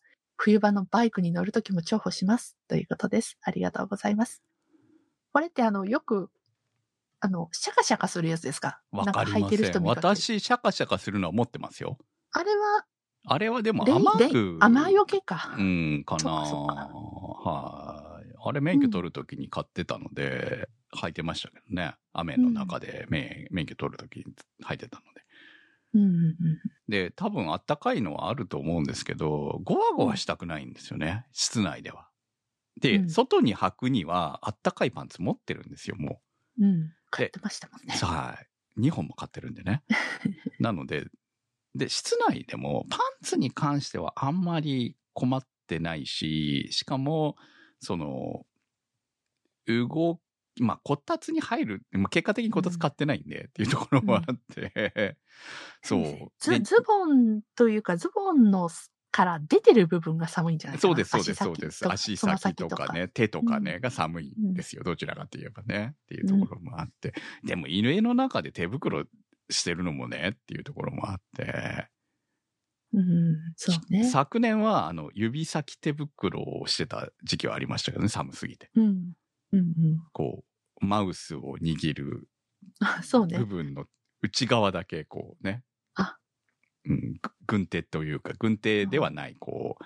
[0.43, 2.57] 冬場のバイクに乗るときも重宝します。
[2.67, 3.37] ということです。
[3.43, 4.41] ありがとうございます。
[5.33, 6.31] これってあの、よく、
[7.19, 8.81] あの、シャカシャカするやつですか？
[8.91, 9.83] わかりません。
[9.83, 11.99] 私、シャカシャカするのは持ってますよ。
[12.31, 12.85] あれは、
[13.27, 14.57] あれはでもレイ甘レイく。
[14.61, 15.53] 雨よけか。
[15.59, 18.27] うん、かなはい。
[18.43, 21.93] あれ免許取るときに買ってたので、履いてましたけどね。
[22.13, 24.25] 雨の中で免免許取るときに
[24.65, 25.10] 履いてたので。
[25.93, 26.37] うんうんうん。
[26.87, 31.25] で、多分あったかいのはあると思うんですけど、ゴワゴワしたくないんですよね。
[31.33, 32.07] 室内では。
[32.79, 36.21] で、うん外に履くにはあったかいパンツ持ってるんですよ、も
[36.59, 36.93] うん。
[37.09, 38.05] 買ってましたもんねう。。
[38.05, 38.37] は
[38.77, 38.81] い。
[38.81, 39.83] 2本も買ってるんでね。
[40.59, 41.05] なので、
[41.75, 47.35] で、室内でもパンツに関してはあんまり困ってないし、しかも、
[47.79, 48.45] その、
[49.67, 50.21] 動
[50.61, 55.17] まあ、こたつに入る、まあ、結果的にこたつ買ってないんで、っていうところもあって、
[55.81, 56.31] そう。
[56.39, 58.69] ズでズボンというか、ズボンの
[59.11, 61.91] から出てる部分が寒いんじゃないかなそうです、そうです、そうです。
[61.91, 64.83] 足先とかね、手とかね、うんが寒いんですよ。
[64.83, 65.95] どちらかといえばね。
[66.03, 67.13] っていうところもあって。
[67.43, 69.05] でも、家の中で手袋
[69.49, 71.89] してるのもね、っていうところもあって。
[72.93, 74.03] うん、そうね。
[74.03, 78.69] 昨年は、あの、指先手袋をしてた時期はありましたけどね、寒すぎて。
[78.75, 79.13] うん。
[79.53, 80.03] うんうん。
[80.11, 80.50] こう、
[80.81, 82.27] マウスを握る
[83.37, 83.45] 部。
[83.45, 83.85] 分の
[84.21, 85.63] 内側だけ、こうね。
[85.95, 86.17] あ
[86.85, 89.77] うん、ぐ軍手というか、軍手ではない、こ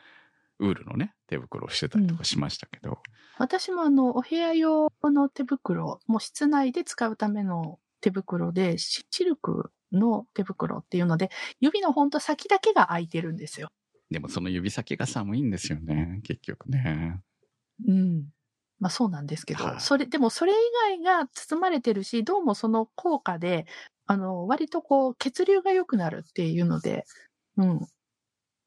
[0.59, 2.99] う、ウールのね、手袋をしてたりとかしましたけど。
[3.37, 11.29] 私もあの、お部屋用の手袋、もう室内で使うための手袋で、シシルクの手袋っていうので、
[11.59, 13.69] 指のほんと先だけが空いてるんですよ。
[14.09, 17.21] でもその指先が寒いんですよね、結局ね。
[17.87, 18.29] うん。
[18.79, 20.55] まあそうなんですけど、はいそれ、でもそれ以
[21.01, 23.65] 外が包まれてるし、どうもその効果で、
[24.05, 27.05] あの、割とこう、血流が良くなるっていうので、
[27.57, 27.79] うん。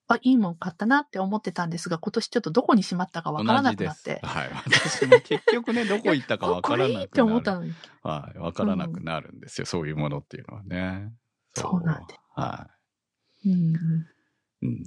[0.08, 4.20] あ、いいもん買ったなって思ってたんですが、今年ちょっとどこにしまったかわからなくなって。
[4.22, 4.50] はい。
[4.66, 6.94] 私も結局ね、どこ行ったかわからなくなる。
[6.94, 7.72] これいいって思ったのに。
[8.02, 8.38] はい。
[8.38, 11.12] わからなくなるんですよ、そういうものっていうのはね。
[11.54, 12.70] そうなんでは
[13.44, 13.52] うん。
[13.52, 13.66] い。
[14.62, 14.82] うん。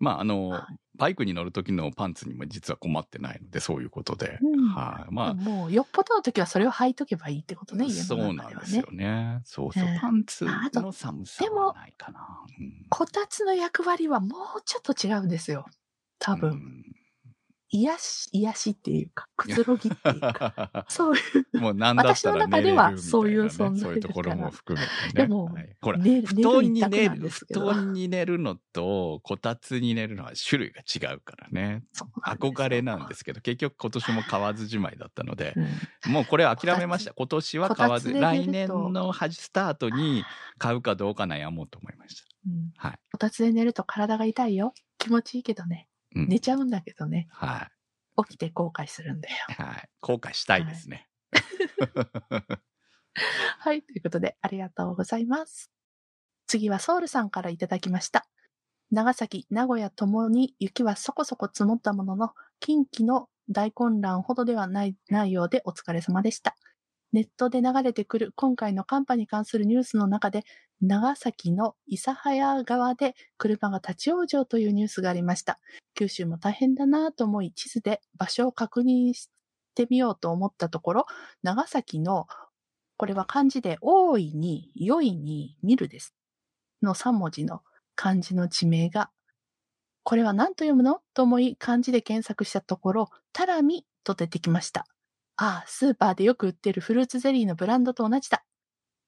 [0.00, 0.66] まあ、あの、は
[1.00, 4.38] バイクに乗る時のパンツにも実は困ってないので、そういうことで。
[4.42, 5.14] うんはい。
[5.14, 8.84] まあ、もう、よっぽどの時はそれを履いとけばいいってことね、家そのうなんですよ。
[8.92, 9.40] ね。
[9.44, 9.84] そうそう。
[9.84, 12.20] ええパンツの寒さはないかな。
[12.58, 15.64] うんこたつの役割はもうちょっと違うんですよ。
[16.18, 16.84] 多分。
[17.72, 20.86] うん癒し、癒しっていうか、くつろぎっていうか。
[20.90, 21.20] そうい
[21.52, 25.22] う、もうなんだったら寝れるみたいな、ね、私の中ではそういう存在ですからそういうところも含めてね。
[25.22, 27.66] でもはいほら、ね、布団に寝寝る、布ど。
[27.66, 31.84] 団に寝るのと、こたつに寝るのは種類が違うからね。
[32.26, 35.70] 憧れなんですけど、結局今年も買わずじまいだったので、うん
[36.06, 37.12] もうこれ諦めました。
[37.12, 40.24] 今年は買わず、来年のスタートに
[40.58, 42.24] 買うかどうか悩もうと思いました。
[42.46, 42.98] うんはい。
[43.12, 44.74] こたつで寝ると体が痛いよ。
[44.98, 45.89] 気持ちいいけどね。
[46.14, 47.28] うん寝ちゃうんだけどね。
[47.30, 47.68] は
[48.18, 48.24] い。
[48.28, 49.36] 起きて後悔するんだよ。
[49.48, 49.88] はい。
[50.00, 51.08] 後悔したいですね。
[53.58, 53.82] はい。
[53.82, 55.70] ということで、ありがとうございます。
[56.46, 58.26] 次はソウルさんからいただきました。
[58.90, 66.56] 長崎、名古屋ともに雪はそこそこ積もったものの、近畿の大混乱ほどではないないようでお疲れ様でした。
[67.12, 70.44] ネットで流れてくる今回の寒波に関するニュースの中で、
[70.80, 75.58] 長崎の諫早川で車が立ち往生というニュースがありました。
[75.94, 79.28] 九州も大変だなと思い、地図で場所を確認し
[79.74, 81.06] てみようと思ったところ、
[81.42, 82.26] 長崎の
[82.96, 86.14] これは漢字で、大いに、良いに、見るです。
[86.82, 87.62] の3文字の
[87.94, 89.10] 漢字の地名が、
[90.02, 91.00] これは何と読むの？
[91.14, 94.86] と思い漢字で検索したところ、タラミと出てきました。
[95.42, 98.44] ああ、スーパーでよく売ってるフルーツゼリーのブランドと同じだ。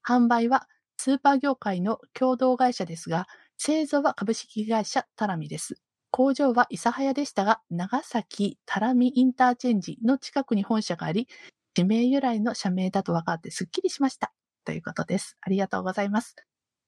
[0.07, 0.69] 販売は
[0.99, 3.27] スーパー業界の共同会社ですが、
[3.59, 5.77] 製造は株式会社タラミです。
[6.11, 11.29] 工場は諫早でしたが、長崎タラミインターチェンジの近くに本社があり、
[11.75, 14.33] 地名由来の社名だと分かってすっきりしました。
[14.65, 15.37] ということです。
[15.43, 16.37] ありがとうございます。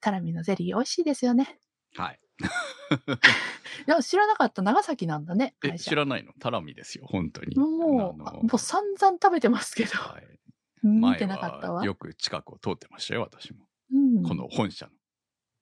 [0.01, 1.59] タラミのゼリー美味しいですよね。
[1.97, 2.21] はい。
[3.87, 4.63] いや、知らなかった。
[4.63, 5.55] 長崎なんだね。
[5.79, 6.33] 知らないの？
[6.41, 7.57] タラミですよ、本当に。
[7.57, 9.91] もう、もう散々食べてますけど。
[9.99, 10.29] はい
[10.85, 11.83] 見てなかったわ。
[11.83, 13.67] よく近くを通ってましたよ、私も。
[13.91, 14.91] うん、この本社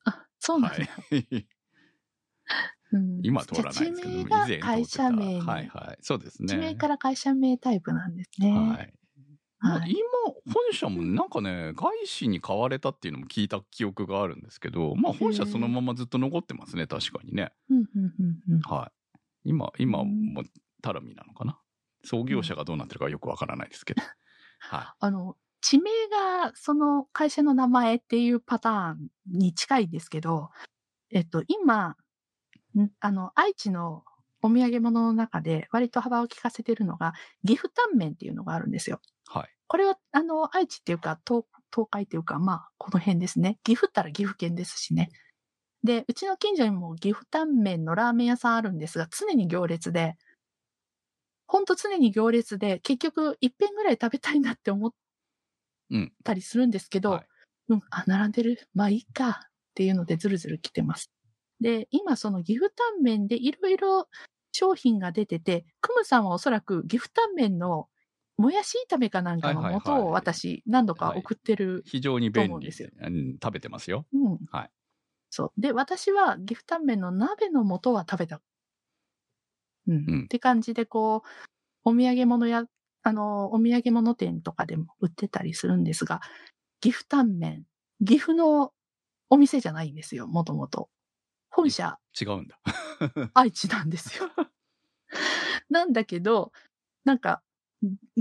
[0.05, 0.69] あ、そうの。
[0.69, 0.85] なんだ。
[0.85, 1.47] はい。
[2.93, 4.67] うん今は通らないですけど、以前通ってた。
[4.67, 5.99] 会社名に、はいはい。
[6.03, 6.49] そうですね。
[6.49, 8.51] 地名から会社名タイプなんですね。
[8.53, 8.93] はい。
[9.65, 9.75] 今、
[10.53, 17.53] 本社もなんかね、外資に買われたっていうのも聞いた記憶があるんですけど、まあ本社そのままずっと残ってますね、確かにね。
[18.69, 18.91] は
[19.45, 19.51] い。
[19.51, 20.33] 今、今うん。
[20.35, 20.43] も
[20.83, 21.59] タラミなのかな？
[22.05, 24.03] 創業者がどうなってるかよくわからないですけど。
[24.59, 30.51] はあの、地名がその会社の名前っていうパターンに近いんですけど、
[31.13, 31.97] えっと、今、
[32.77, 34.05] んあの、愛知の
[34.43, 37.15] お土産物の中で割と幅を利かせてるのが、
[37.47, 39.01] 岐阜タンメンっていうのがあるんですよ。
[39.35, 39.39] い。
[39.39, 39.49] はい。
[39.69, 43.59] これは、あの、愛知っていうか、東、東海っていうか、まあ、この辺ですね。
[43.63, 45.11] 岐阜ったら岐阜県ですしね。
[45.85, 50.17] で、うちの近所にも岐阜タンメンのラーメン屋さんあるんですが、常に行列で、
[51.47, 54.93] ほんと常に行列で、結局、一遍ぐらい食べたいなって思っ
[56.25, 57.27] たりするんですけど、はい
[57.69, 58.69] うん、あ、並んでる。
[58.75, 59.49] まあいいか。
[59.73, 61.11] っていうのでずるずる来てます。
[61.61, 64.09] で、今その岐阜タンメンでいろいろ
[64.53, 67.89] 商品が出てて、クムさんはおそらく岐阜タンメンの
[68.37, 71.85] もやし炒めかなんかの素を私何度か送ってる。
[71.85, 74.07] 非常にと便利思うんですようん食べてますよ。
[74.13, 74.39] うん。
[74.51, 74.71] はい。
[75.31, 75.61] そう。
[75.61, 78.43] で、私は岐阜タンメンの鍋の素は食べた。
[79.87, 79.97] うん。
[79.97, 81.29] うんって感じで、こう、
[81.85, 82.65] お土産物や、
[83.03, 86.21] あの、お土産物店とかでも売ってたりするんですが、
[86.81, 87.65] 岐阜タンメン、
[88.05, 88.73] 岐阜の
[89.31, 90.91] お店じゃないんですよ、もともと。
[91.53, 92.59] 本社、違うんだ。
[93.35, 94.31] 愛知なんですよ。
[95.71, 96.53] なんだけど、
[97.05, 97.43] なんか、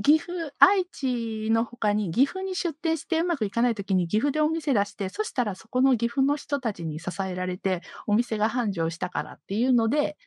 [0.02, 10.18] 岐阜、愛知の他に岐阜に出店してうまくいかない時に岐阜でお店出して、そしたらそこの岐阜の人たちに支えられてお店が繁盛したからっていうので、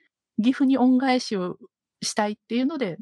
[0.43, 1.59] 岐阜に恩返しを
[2.01, 2.97] したいっていうので、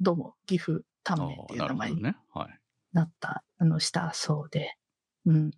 [0.00, 2.16] どうも岐阜タンメンっていう名前にね。
[2.32, 2.58] はい。
[2.92, 4.76] なった、あの、したそうで。
[5.26, 5.50] うん。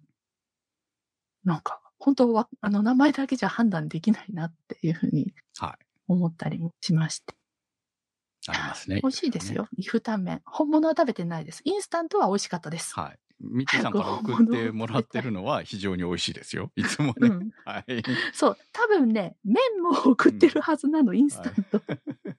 [1.45, 5.87] なんか、本当は、あの、名前だけじゃ判断できないなっていうふうにはい。
[6.09, 7.35] 思ったりもしまして。
[8.49, 9.01] ありますね。
[9.03, 9.69] 美味しいですよ。
[9.77, 10.43] 岐阜タンメン。
[10.45, 11.63] 本物は食べてないです。
[11.65, 12.95] インスタントは美味しかったです。
[12.95, 13.19] はい。
[13.41, 16.73] ミッチーさんから 送ってもらってるのは非常に美味しいですよ。
[16.77, 17.29] いつもね。
[17.29, 17.51] うん。
[17.65, 18.03] はい。
[18.33, 18.59] そう。
[18.73, 21.81] 多分ね、麺も送ってるはずなの、インスタント。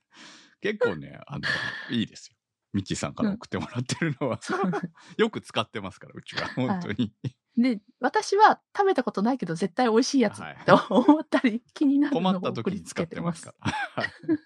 [0.61, 1.47] 結構ね、あの、
[1.91, 2.35] いいですよ。
[2.73, 4.71] ミッチーさんから送ってもらってるのは、そう
[5.17, 6.47] よく使ってますから、うちは。
[6.49, 7.13] 本当に。
[7.57, 13.73] で、私は食べたことないけど絶対美味しいやつはいと思ったり、気になる困のを送りった時につけてま使ってますす。
[13.93, 14.43] か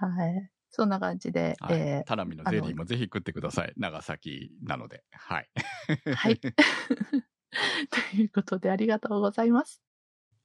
[0.00, 0.08] ら。
[0.08, 0.50] はい。
[0.70, 3.72] そんな感じで、はいえタラミのゼリーもぜひ食ってください。
[3.76, 5.04] 長崎なので。
[5.12, 5.48] はい。
[5.88, 6.40] ーはい。
[6.40, 6.52] と
[8.16, 9.82] いうことで、ありがとうございます。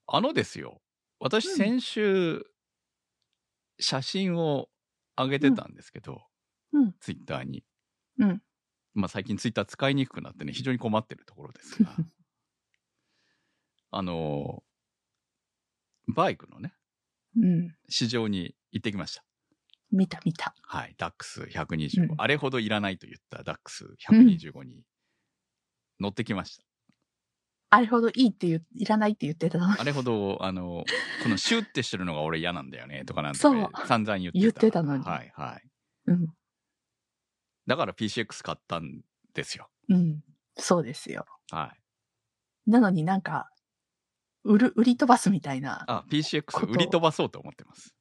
[0.05, 0.81] あのですよ。
[1.19, 2.43] 私うん先週、
[3.79, 4.69] 写真を
[5.15, 6.21] 上げてたんですけど、
[6.73, 6.93] うん。
[6.99, 7.63] ツイッターに。
[8.19, 8.41] うん。
[8.97, 11.95] まあ最近ツイッター使いにくくなってね、非常に困ってるところですが。
[13.91, 14.63] あの、
[16.07, 16.73] バイクのね、
[17.37, 17.75] うん。
[17.89, 19.23] 市場に行ってきました。
[19.91, 20.55] 見た見た。
[20.63, 20.95] はい。
[20.97, 22.11] ダックス125。
[22.11, 24.83] うんあれほどいらないと言ったダックス125に
[25.99, 26.63] 乗ってきました。
[27.69, 29.75] あれほどいいって言う、いらないって言ってたのに。
[29.77, 30.85] あれほど、あの、
[31.23, 34.41] このシュッてしてるのが俺嫌なんだよね、とかなんとそうか散々言ってた。
[34.41, 35.69] 言ってたのにはいはい。
[36.07, 36.27] うん。
[37.67, 39.01] だから PCX 買ったん
[39.33, 39.69] ですよ。
[39.89, 40.21] うん。
[40.55, 41.25] そうですよ。
[41.51, 41.81] はい。
[42.71, 43.49] なのになんか、
[44.43, 45.83] 売る、売り飛ばすみたいな。
[45.87, 47.93] あ、PCX 売り飛ばそうと思ってます。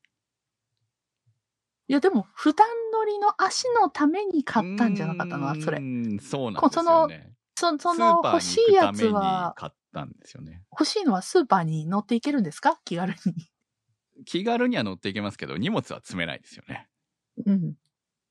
[1.89, 5.81] いや、でも、普段乗りの足のために買ったんじゃなかったのは、それう。
[5.81, 7.33] ーんそうなんですよね。
[7.59, 10.63] そそスの欲しいやつは、買ったんですよね。
[10.73, 12.79] 欲しいのはスーパーに乗っていけるんですか？
[12.85, 13.17] 気軽に。
[14.25, 16.89] 気軽には乗っていけますけど、荷物は積めないですよね。
[17.47, 17.75] うん。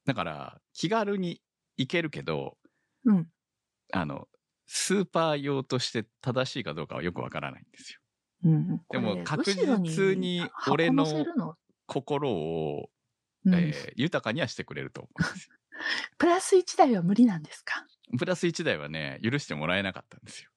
[0.06, 1.42] だから、気軽に
[1.78, 2.58] 行けるけど、
[3.06, 3.30] うん。
[3.94, 4.28] あの、
[4.66, 8.00] スーパー用として正しいかどうかはよくわからないんですよ。
[8.44, 8.82] うん。
[8.92, 11.30] でも確実に俺の
[11.88, 12.90] 心を、
[13.46, 15.56] うんえー豊かにはしてくれると思うんですよ。
[16.18, 17.86] プラス1台は無理なんですか？
[18.18, 20.50] プラス1台はね、許してもらえなかったんですよ。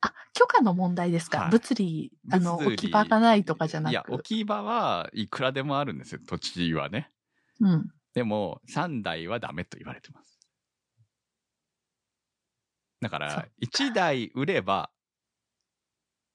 [0.00, 7.10] あ、許可の問題ですか、はい物理、あの、置き場がないとかじゃなくいや、置き場はいくらでもあるんですよ、土地はね。
[7.60, 7.93] うん。
[8.14, 10.38] でも、3台はダメと言われてます。
[13.00, 14.90] だか、ら1台売れば、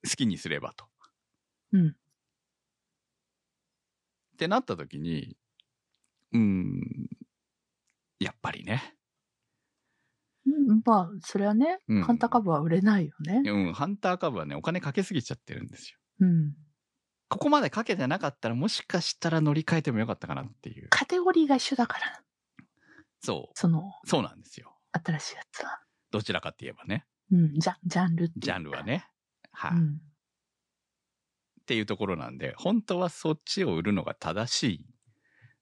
[0.03, 0.85] 好きにすればと。
[1.71, 1.87] うん。
[1.89, 1.91] っ
[4.37, 5.35] てなった時に、
[6.33, 6.81] うーん、
[8.19, 8.95] やっぱりね。
[10.45, 13.41] うんまあ、それはね、うんハンター株は売れないよね。
[13.45, 15.99] うん、ハンター株はね、お金かけすぎちゃってるんですよ。
[16.21, 16.53] うん。
[17.29, 20.87] ここまでかけてなかったら、もしかしたら乗り換えてもよかったかなっていう。
[20.89, 22.21] カテゴリーが一緒だから、
[23.21, 24.75] そその、う、そうなんですよ。
[24.91, 25.79] 新しいやつは。
[26.11, 27.05] どちらかって言えばね。
[27.31, 28.83] うん、ジャジャンルジャンルは。
[28.83, 29.05] ね。
[29.51, 29.99] はい、っうん。
[31.67, 34.85] ていうところなんで、本当はそっちを売るのが正しい、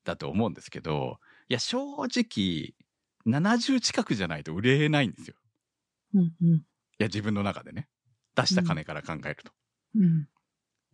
[0.06, 2.74] だと思うんですけど、いや、正直、
[3.28, 5.36] 70近くじゃないと売れないんですよ。
[6.14, 6.50] うん、うん。
[6.56, 6.64] い
[7.00, 7.90] や、自分の中でね。
[8.36, 9.52] 出した金から考えると。
[9.96, 10.30] うん。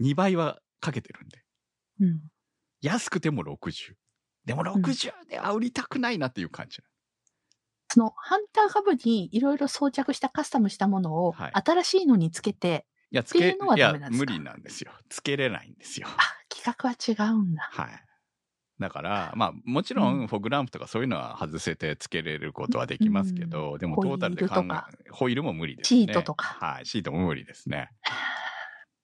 [0.01, 1.43] 2倍はかけてるんで。
[2.01, 2.19] うん。
[2.81, 3.93] 安くても60。
[4.45, 6.79] でも60では売りたくないなっていう感じ。
[7.89, 14.31] その、ハンター株にいろいろ装着したカスタムしたものを、はい新しいのにつけて、いや、つけ、っていうのはいダやメなん、ですか？
[14.33, 14.91] 無理なんですよ。
[15.09, 16.07] つけれないんですよ。
[16.09, 16.17] あ、
[16.49, 17.69] 企画は違うんだ。
[17.71, 18.03] はい。
[18.79, 26.05] だから、まあ、もちろうんん、フォグランプとかそういうのは外せてつけれることはできますけど、でもトータルで考え、ホイールも無理ですね。
[26.05, 27.91] シートとかはい、シートも無理ですね。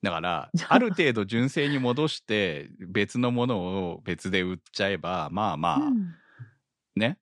[0.01, 0.73] だから あ。
[0.73, 3.59] ある程度純正に戻して、別のもの
[3.91, 6.15] を別で売っちゃえば、まあまあ、うん。
[6.95, 7.17] ね、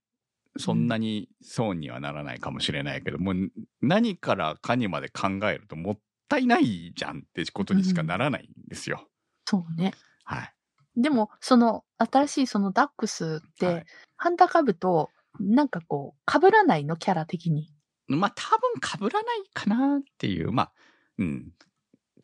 [0.57, 9.07] そんなに損にはならないかもしれないけど、もう何からかにまで考えるともったいないじゃんってことにしかならないんですよ。
[9.45, 9.93] そうね。
[10.23, 10.53] はい。
[10.95, 13.85] でも、その、新しいそのダックスって、はい。
[14.17, 16.97] ハンターカブと、なんかこう、被らないの？
[16.97, 17.71] キャラ的に。
[18.07, 20.71] まあ多分被らないかなっていう、まあ、
[21.19, 21.51] うん、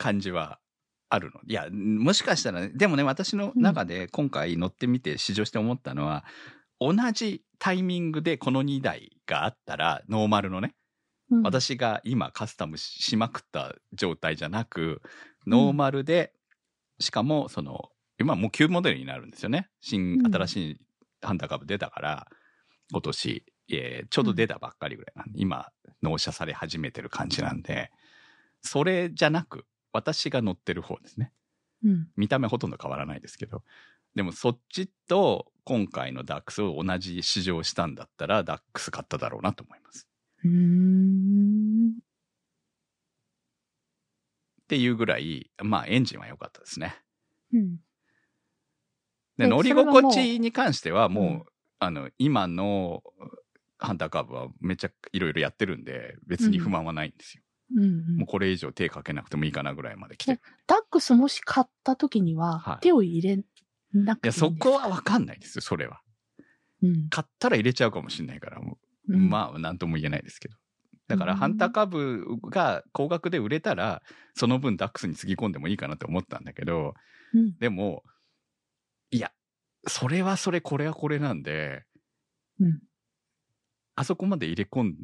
[0.03, 0.59] 感じは
[1.07, 1.39] あるの。
[1.47, 6.25] いや、もしかしたらね、でもね、私の中で今回乗ってみて試乗して思ったのは、
[6.77, 10.75] 同じタイミングでこの2台があったら、ノーマルのね、
[11.31, 15.01] うん、私が今カスタムししまくった状態じゃなく、
[15.47, 16.33] ノーマルで、
[16.99, 17.89] しかもその、
[18.19, 19.69] 今もう旧モデルになるんですよね。
[19.79, 20.81] 新、うん新しい
[21.21, 22.27] ハンターカブ出たから、
[22.91, 25.69] 今年、えーちょうど出たばっかりぐらいなんで、今、
[26.01, 27.89] 納車され始めてる感じなんで、
[28.61, 31.31] それじゃなく、私が乗ってる方ですね。
[31.83, 32.07] うん。
[32.17, 33.63] 見た目ほとんど変わらないですけど。
[34.15, 40.07] でもそっちと今回のダックスを同じ試乗したんだったら、ダックス買っただろうなと思います。
[44.63, 46.95] っていうぐらい、まあエンジンは良かったですね。
[47.53, 47.77] うん。
[49.37, 51.43] で、え乗り心地に関してはもう、うん
[51.79, 53.03] あの、今の
[53.77, 57.42] ハンターカーブはめっちゃいろいろやってるんで、別に不満はないんですよ。
[57.75, 60.41] うんうんもうこれ以上手かけなくてもいいかなぐらいまで来てる。
[60.67, 63.43] ダックスもし買った時には、はい手を入れ
[63.93, 66.01] なくていいいや、そこはわかんないですよ、それは。
[66.81, 67.09] うん。
[67.09, 70.55] 買ったら入れちゃうかもしれないから、もううんまあ、なんとも言えないですけど。
[71.07, 74.01] だから、うんハンターカブが高額で売れたら、
[74.35, 76.93] その分ダックスにつぎ込んでもいいかなって思ったんだけど、
[77.33, 78.03] うんでも、
[79.11, 79.31] いや、
[79.87, 81.83] それはそれ、これはこれなんで、
[82.59, 82.79] うん。
[83.95, 84.95] あそこまで入れ込ん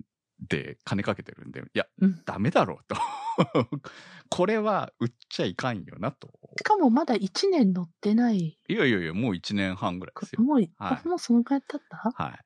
[0.47, 2.95] で金かけてるんで、いや、うんダメだろうと。
[4.29, 6.31] これは売っちゃいかんよなと。
[6.57, 8.37] しかもまだ1年乗ってない。
[8.67, 10.41] いやいやいや、もう1年半ぐらいですよ。
[10.43, 12.11] もう、はいあもうそのくらい経った？
[12.15, 12.39] はい。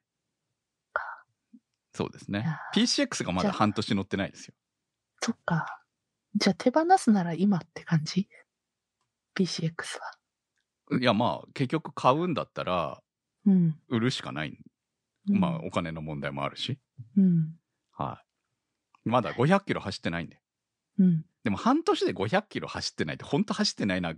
[1.96, 2.58] そうですね。
[2.76, 4.56] PCX がまだ半年乗ってないですよ。
[5.22, 5.66] そっか。
[6.36, 8.28] じゃあ手放すなら今って感じ
[9.38, 9.74] ?PCX
[10.90, 10.98] は。
[11.00, 13.02] いや、まあ、結局買うんだったら、
[13.46, 13.80] うん。
[13.90, 14.58] 売るしかない。
[15.30, 16.80] うんまあ、お金の問題もあるし。
[17.16, 17.56] うん。
[17.94, 18.22] は
[19.06, 19.10] い。
[19.10, 20.40] まだ500キロ走ってないんで。
[21.00, 21.26] うん。
[21.44, 24.16] でも半年で500キロ走ってないって、本当走ってないなっ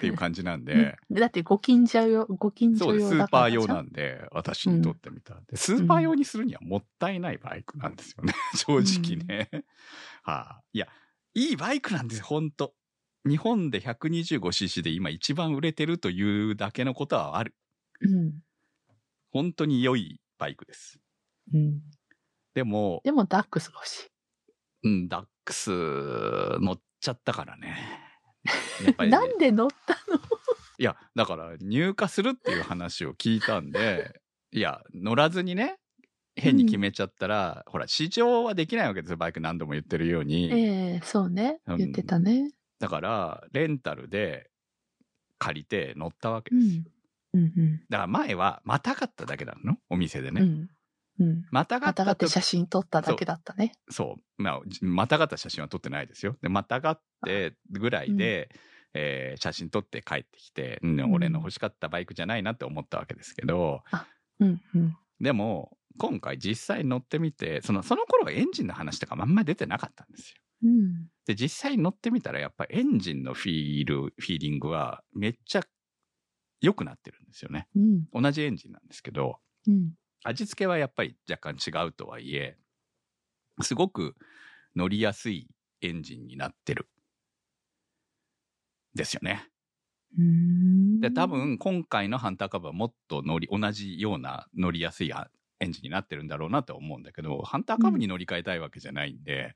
[0.00, 3.08] ていう 感じなんで、うんだってご近所用、ご近所そうです。
[3.08, 5.40] スー用だからじゃんパー用なんで、私にとってみたら。
[5.46, 8.32] でスーパー用にするにはもったいないバイクなんですよね。
[8.56, 9.50] 正直ね。
[10.22, 10.88] はい、いや、
[11.34, 12.74] いいバイクなんですよ、本当
[13.24, 17.54] 日本で 125cc で今一番売れてるというだけのことはある。
[18.00, 18.42] うん。
[19.30, 20.98] 本当に良いバイクです。
[21.52, 21.82] うん。
[22.54, 24.08] でも、でもダックスが欲し
[24.84, 27.76] うん、ダックス乗っちゃったからね。
[29.08, 30.18] なんで乗ったの？
[30.78, 35.78] いや、だから入荷するっていう話を聞いたんで、いや、乗らずにね、
[36.34, 40.50] 変に決めちゃったら、ほら、試乗はできないわけですよ、バイク何度も言ってるように。
[40.52, 41.60] ええそうね。
[41.66, 42.50] うん言ってたね。
[42.78, 44.50] だから、レンタルで
[45.38, 46.82] 借りて乗ったわけですよ。
[47.34, 47.40] うん。
[47.40, 47.76] うんうん。
[47.88, 50.40] だから前はまたがっただけなのお店でね。
[50.40, 50.70] うん。
[51.18, 51.44] うん。
[51.50, 53.72] またがったとまたがって写真撮っただけだったね。
[53.90, 54.42] そう。
[54.42, 56.36] まあ、またがった写真は撮ってないですよ。
[56.42, 58.50] で、またがってぐらいで、
[58.94, 63.82] えー写真撮って帰ってきて、うん、うん俺の欲しかったバイクじゃないなって思ったわけですけど、
[64.38, 64.96] うんうん。
[65.20, 70.36] でも、今回実際乗ってみて、その、その頃はエンジンの話とかあんまり出てなかったんですよ。
[70.64, 71.08] うん。
[71.26, 75.62] で、実際乗ってみたらやっぱエンジンのフィール、フィーリングはめっちゃ
[76.60, 77.68] 良くなってるんですよね。
[77.74, 78.22] うん。
[78.22, 79.92] 同じエンジンなんですけど、うん。
[80.24, 82.56] 味付けはやっぱり若干違うとはいえ、
[83.60, 84.16] すごく
[84.76, 85.48] 乗りやすい
[85.80, 86.88] エンジンになってる。
[88.94, 89.48] ですよね。
[90.18, 91.00] うん。
[91.00, 95.30] で、多分今回のハンターカブはもっと乗り、同じような乗りやすいあ
[95.60, 99.54] エンジンになってるんだろうなと思うんだけど、ハンターカブに乗り換えたいわけじゃないんで、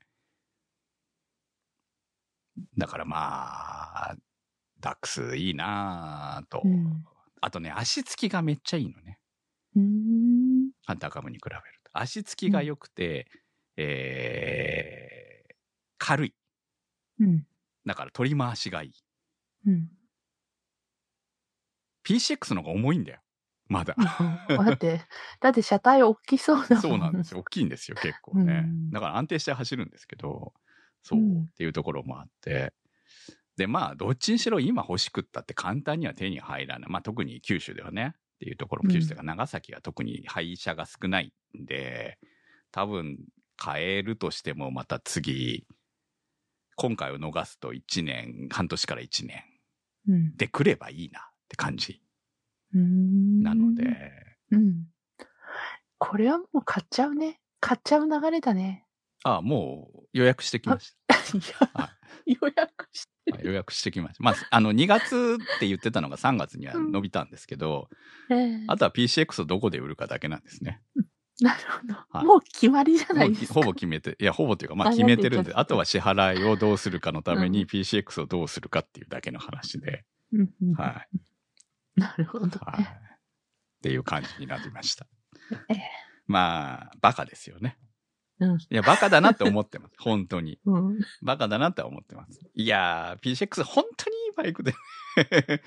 [2.77, 4.15] だからまあ、
[4.79, 6.61] ダックスいいなぁと。
[6.63, 7.03] うん。
[7.41, 9.19] あとね、足つきがめっちゃいいのね。
[10.87, 10.93] うん。
[10.93, 11.91] ハンターカブに比べると。
[11.93, 13.27] 足つきが良くて、
[13.75, 15.53] えー、
[15.97, 16.33] 軽い。
[17.19, 17.45] うん。
[17.85, 18.93] だから取り回しがいい。
[19.67, 19.89] うん。
[22.07, 23.19] PCX の方が重いんだよ。
[23.67, 23.95] まだ。
[24.47, 25.01] だって、
[25.41, 26.81] だって車体大きそうだもん。
[26.81, 27.39] そうなんですよ。
[27.39, 28.63] 大きいんですよ、結構ね。
[28.65, 30.53] うんだから安定して走るんですけど、
[31.03, 32.73] そう、うんっていうところもあって。
[33.57, 36.89] で、まあ、どっちにしろ今欲しくったって簡単には手に入らない。
[36.89, 38.91] まあ、特に九州ではね、っていうところも、
[39.23, 42.19] 長崎は特に廃車が少ないんで、
[42.71, 43.17] 多分、
[43.59, 45.65] 買えるとしてもまた次、
[46.75, 49.43] 今回を逃すと1年、半年から1年
[50.07, 50.37] うん。
[50.37, 52.01] で来ればいいなって感じ
[52.75, 53.41] うん。
[53.41, 54.11] なので、
[54.51, 54.85] うん。
[55.97, 57.41] これはもう買っちゃうね。
[57.59, 58.85] 買っちゃう流れだね。
[59.23, 60.95] ああ、もう予約してきまし
[61.73, 61.96] た。
[62.27, 64.23] 予約してはい予約してきました。
[64.23, 67.89] まあ、あの、2月って言ってたのが3月には伸びたんですけど、
[68.29, 70.81] ええあとは PCX をどこで売るかだけなんですね。
[71.39, 73.53] なるほど、はいもう決まりじゃなもいうですか。
[73.53, 80.03] ほぼ決めて、いや、ほぼというか、まああ決めてるんで、あとは支払いをどうするかのためうに PCX をどうするかっていうだけの話で、
[80.33, 81.05] うんうんは
[81.97, 81.99] い。
[81.99, 82.51] なるほどね。
[82.59, 82.83] はい。
[82.83, 82.87] っ
[83.83, 85.05] ていう感じになりました。
[85.69, 85.81] ええ
[86.25, 87.77] まあ、バカですよね。
[88.39, 89.95] うんいや、バカだなって思ってます。
[89.99, 90.59] 本当に。
[90.65, 92.39] うん、バカだなって思ってます。
[92.53, 94.73] いやー、PCX 本当にいいバイクで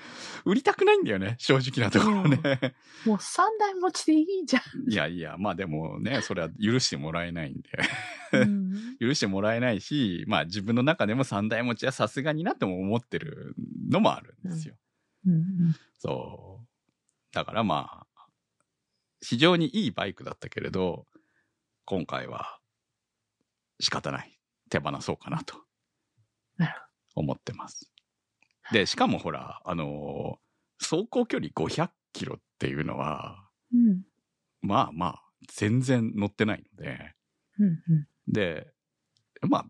[0.45, 2.75] 売りたくないんだよね、正直なところね。
[3.05, 8.37] もう三台持ちでいいじゃいやいや、まあでもね、それは許してもらえないんで。
[8.37, 8.41] ん。
[8.41, 8.45] う
[8.95, 13.53] ん許してもらえないし、まあ自分の中でも三台持ちはさすがになっても思ってる
[13.89, 14.75] のもあるんですよ。
[15.25, 16.67] うんそう。
[17.33, 18.07] だからまあ、
[19.21, 21.05] 非常にいいバイクだったけれど、
[21.85, 22.60] 今回は
[23.81, 24.39] 仕方ない。
[24.69, 25.55] 手放そうかなと。
[27.15, 27.91] 思ってます。
[28.71, 30.51] で、しかもほら、あのー
[30.83, 34.01] 走行距離500キロっていうのは、うん。
[34.61, 37.13] まあまあ、全然乗ってないので、
[37.59, 38.07] うんうん。
[38.27, 38.67] で、
[39.41, 39.65] まあ、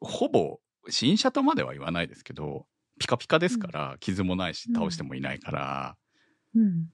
[0.00, 2.66] ほぼ新車とまでは言わないですけど、
[3.00, 4.74] ピカピカですから、傷もないし、うん。
[4.76, 5.96] 倒してもいないから、
[6.54, 6.86] うん。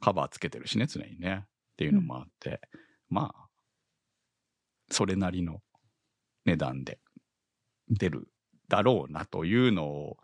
[0.00, 1.44] カバーつけてるしね、常にね。
[1.44, 2.60] っていうのもあって、
[3.08, 3.48] まあ、
[4.90, 5.60] それなりの
[6.44, 6.98] 値段で
[7.88, 8.28] 出る
[8.68, 10.16] だろうなというのを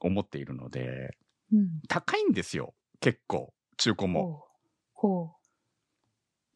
[0.00, 1.16] 思っているので、
[1.52, 4.44] うん高いんですよ、結構、中古も。
[4.92, 5.30] ほう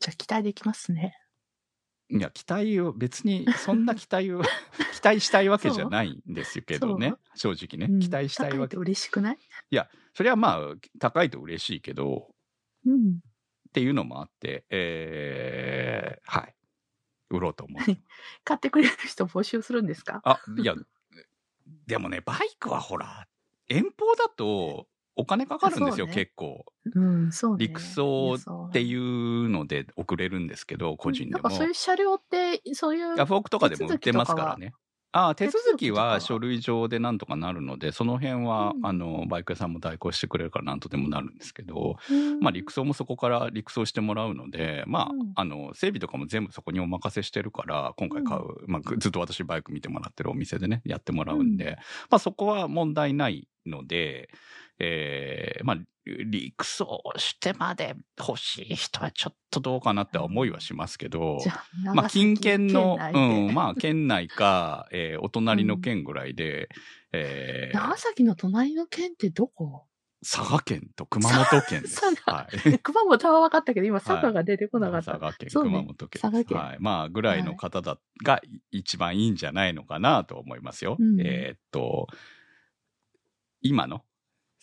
[0.00, 1.16] じゃあ期待できますね。
[2.10, 4.42] いや、期待を、別にそんな期待を、
[4.92, 7.90] 期待したいわけじゃないんですけどね、正直ね。
[7.92, 8.76] うん期待したいわけ。
[8.76, 9.38] 嬉しくない？
[10.12, 12.34] それはまあ、高いと嬉しいけど、
[12.84, 13.20] うん。
[13.68, 16.54] っていうのもあって、えー、はい。
[17.36, 17.82] 売ろうと思う。
[18.44, 20.20] 買ってくれる人募集するんですか？
[20.24, 20.74] あ、いや、
[21.86, 23.26] でもね、バイクはほら、
[23.68, 26.64] 遠方だとお金かかるんですよ、ね結構。
[26.94, 27.66] うん、そうね。
[27.66, 28.34] 陸送
[28.68, 31.40] っていうので送れるんですけど、個人でも。
[31.40, 33.16] なんかそういう車両って、そういう。
[33.16, 34.74] ヤフオクとかでも売ってますからね。
[35.14, 38.86] ああ、手続きはは書類上でなんとかなるので、その辺は、うん。
[38.86, 42.40] あの、バイク屋さんも代行してくれるからなんとでもなるんですけど、うん。
[42.40, 45.32] まあ、陸送もそこから陸送してもらうので、まあ、うん。
[45.34, 51.72] あの、整備とかも全部そこにお任せしてるから、今回買う、まあ、ずっと私バイク見てもらってるお店でね、やってもらうんで、うん。
[51.72, 51.76] ま
[52.12, 54.30] あ、そこは問題ないので、
[54.84, 61.38] えーまあ、陸送してまで欲しい人はちょっとどうかなって思いはしますけど、
[61.94, 66.68] まあ、近県の、県うん、まあ、県内か、えー お隣の県ぐらいで、
[67.12, 69.86] えー長崎の隣の県ってどこ？
[70.24, 72.00] 佐賀県と熊本県です。
[72.26, 72.78] はい。
[72.82, 75.12] 熊本は分かったけど、今、佐賀が出てこなかった。
[75.18, 76.22] 佐賀県、熊本県です。
[76.22, 76.76] 佐賀県はい。
[76.78, 80.96] まあ、ぐらいの方だ、が一番いいんじゃないのかなと思いますよ。
[80.98, 82.06] うんえーっと、
[83.62, 84.04] 今の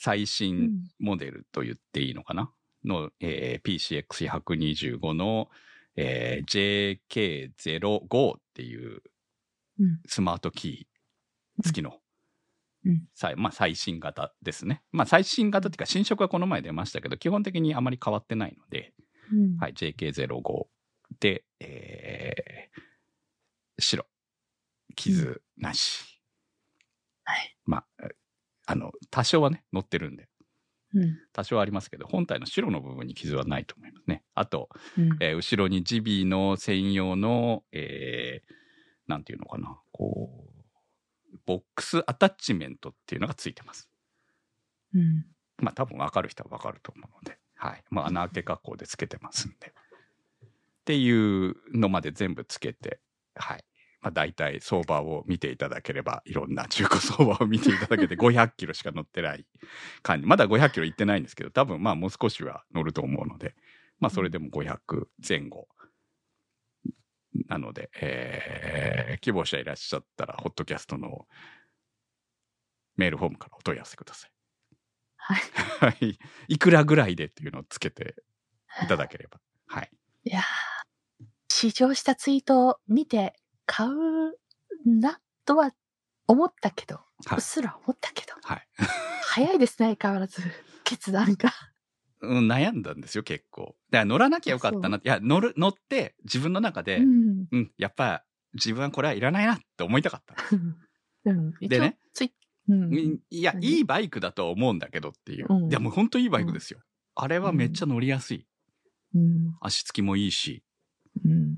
[0.01, 2.51] 最う新んモデルと言っていいのかな？
[2.85, 5.49] の、えー PCX125 の、
[5.95, 9.01] えー JK05 っていう
[9.79, 11.97] うんスマートキー付きの、
[12.85, 14.81] うんまあ、最新型ですね。
[14.93, 18.93] まあ、最新型っていうか、新色はこの前出ましたけど、基本的にあまり変わってないので、
[19.33, 20.67] うんはい、JK05
[21.19, 22.81] で、えー
[23.81, 24.05] 白。
[24.95, 26.21] 傷なし。
[27.23, 27.57] はい。
[27.65, 27.85] まあ、
[28.69, 30.29] あの、多少はね、乗ってるんで、
[30.93, 34.23] うん多少はありますけど、本体の白の部分に傷はないと思いますね。
[34.35, 38.53] あと、うんえー後ろにジビーの専用の、えー
[39.07, 40.45] なんていうのかな、こ
[41.33, 43.89] う、ボックスアタッチメントっていうのがついてます。
[44.93, 45.25] うん
[45.57, 47.83] まあ多分分かる人は分かると思うので、はい。
[47.89, 49.73] まあ穴開け加工でつけてますんで。
[49.73, 50.49] っ
[50.85, 52.99] ていうのまで全部つけて、
[53.35, 53.63] はい。
[54.01, 59.45] まあ大体相場を見ていただければ、いろんな中古相場を見ていただけて 500キロしか乗ってない
[60.03, 60.27] 感じ。
[60.27, 63.55] まだ500キロ行ってないんですけど、多分まあもう少しは乗ると思うので、
[63.99, 65.67] まあそれでも500前後。
[67.47, 71.27] なので、えー希望者いらっしゃったら、ホットキャストの
[72.95, 74.31] メールフォームからお問い合わせください。
[75.17, 75.41] はい。
[75.91, 76.17] はい。
[76.47, 78.15] いくらぐらいでっていうのをつけて
[78.83, 79.39] いただければ。
[79.67, 79.91] はい。
[80.23, 80.43] いやー
[81.51, 83.35] 試乗したツイートを見て
[83.69, 84.33] 買う
[84.85, 85.71] なとは
[86.27, 88.67] 思ったけど、はいうっすら思ったけど、はい。
[89.21, 90.41] 早いですね、相変わらず。
[90.83, 91.51] 決断が。
[92.21, 93.75] うん、悩んだんですよ、結構。
[93.91, 94.97] だから乗らなきゃよかったな。
[94.97, 97.71] いや、乗る、乗って自分の中で、ううん、ん。
[97.77, 100.35] やっぱ自分はこれはいらないなって思いたかった。
[101.25, 101.53] うん。
[101.61, 102.33] でね一応ツイ。
[102.69, 103.19] うん。
[103.29, 103.67] いや、何？
[103.67, 105.47] いいバイクだとは思うんだけどっていう。
[105.47, 106.81] うんいや、もう本当いいバイクですよ。
[107.13, 108.47] あれはめっちゃ乗りやすい。
[109.13, 109.55] うん。
[109.61, 110.63] 足つきもいいし。
[111.23, 111.57] うん。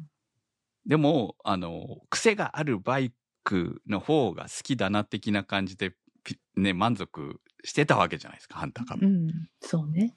[0.85, 3.13] でも、あの、癖があるバイ
[3.43, 9.05] クの方が好きだな的な感じで、ピね、満足してたわけじゃないですか、ハンターカブ。
[9.05, 9.27] うん。
[9.61, 10.15] そうね。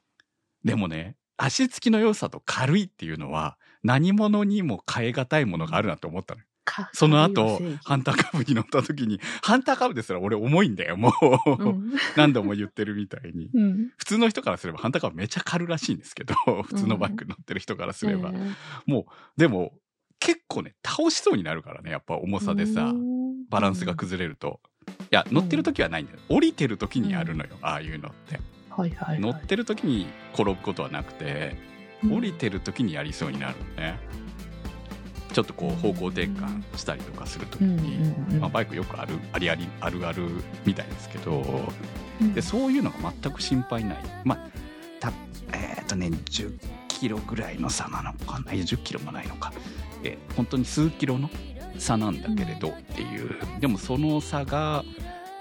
[0.65, 6.47] でもね、足つきの良さと軽いっていうのは、何者にも変え難いものがあるなって思ったのよ。
[6.65, 11.63] かその後ハンターカブに乗った時に、ハンターカブですら俺重いんだよ、もう。
[11.63, 11.93] うん。
[12.17, 13.51] 何度も言ってるみたいに。
[13.53, 13.91] うん。
[13.99, 18.31] 普通の人からすればハンターカブめちゃ軽らしいんですけど、普通のバイク乗ってる人からすれば。
[18.31, 18.57] うん
[19.37, 19.75] でも、
[20.25, 22.95] 結構ね、倒しそうになるからね、やっぱ重さでさ、
[23.51, 24.59] バランスが崩れると。
[24.89, 26.19] いや、乗ってる時はないんだよ。
[26.31, 28.41] 降りてる時にやるのよ、ああいうのって。
[28.71, 29.21] はいはいはい。
[29.21, 31.57] 乗ってる時に転ぶことはなくて、
[32.11, 33.99] 降りてる時にやりそうになるのね。
[35.35, 40.29] ちょっとこう方向転換したりとかする時うんに、まあ、バイクよくあるありありあるある
[40.65, 41.43] みたいですけど
[42.21, 44.49] うんでそういうのが全く心配ないまあ
[45.01, 45.13] た
[45.53, 46.57] えっ、とね10
[47.05, 48.55] キロぐらいの差なのかな？
[48.55, 49.53] いや10キロもないのか、
[50.03, 51.29] えー本当に数キロの
[51.77, 54.83] 差なんだけれどっていう、でもその差が、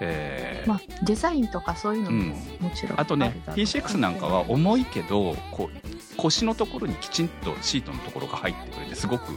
[0.00, 9.32] えーまあ、デザインとかそういうのももちろんあとねるだろう PCX なんかは重いけどこう腰のところにきちんとシートのところが入ってくれてすごく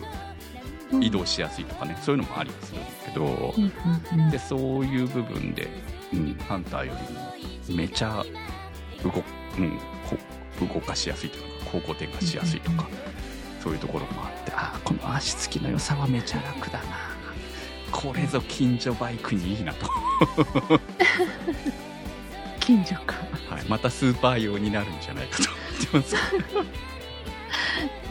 [1.00, 4.32] 移動しやすいとかね、そういうのもありするんだけど、うんうんうん。
[4.32, 5.70] でそういう部分で、
[6.14, 6.94] うん、ハンターよ
[7.70, 8.26] りもめちゃ
[9.02, 9.78] 動,、うん、
[10.60, 12.88] こ動かしやすいというか方向転換しやすいとか、
[13.62, 17.18] そういうところもあってああこの足つきの良さはめちゃ楽だな。
[17.92, 19.88] これぞ近所バイクにいいなと、
[22.60, 23.16] 近所か。
[23.50, 25.50] はい、またスーパー用になるんじゃないかと
[25.94, 26.24] 思ってます。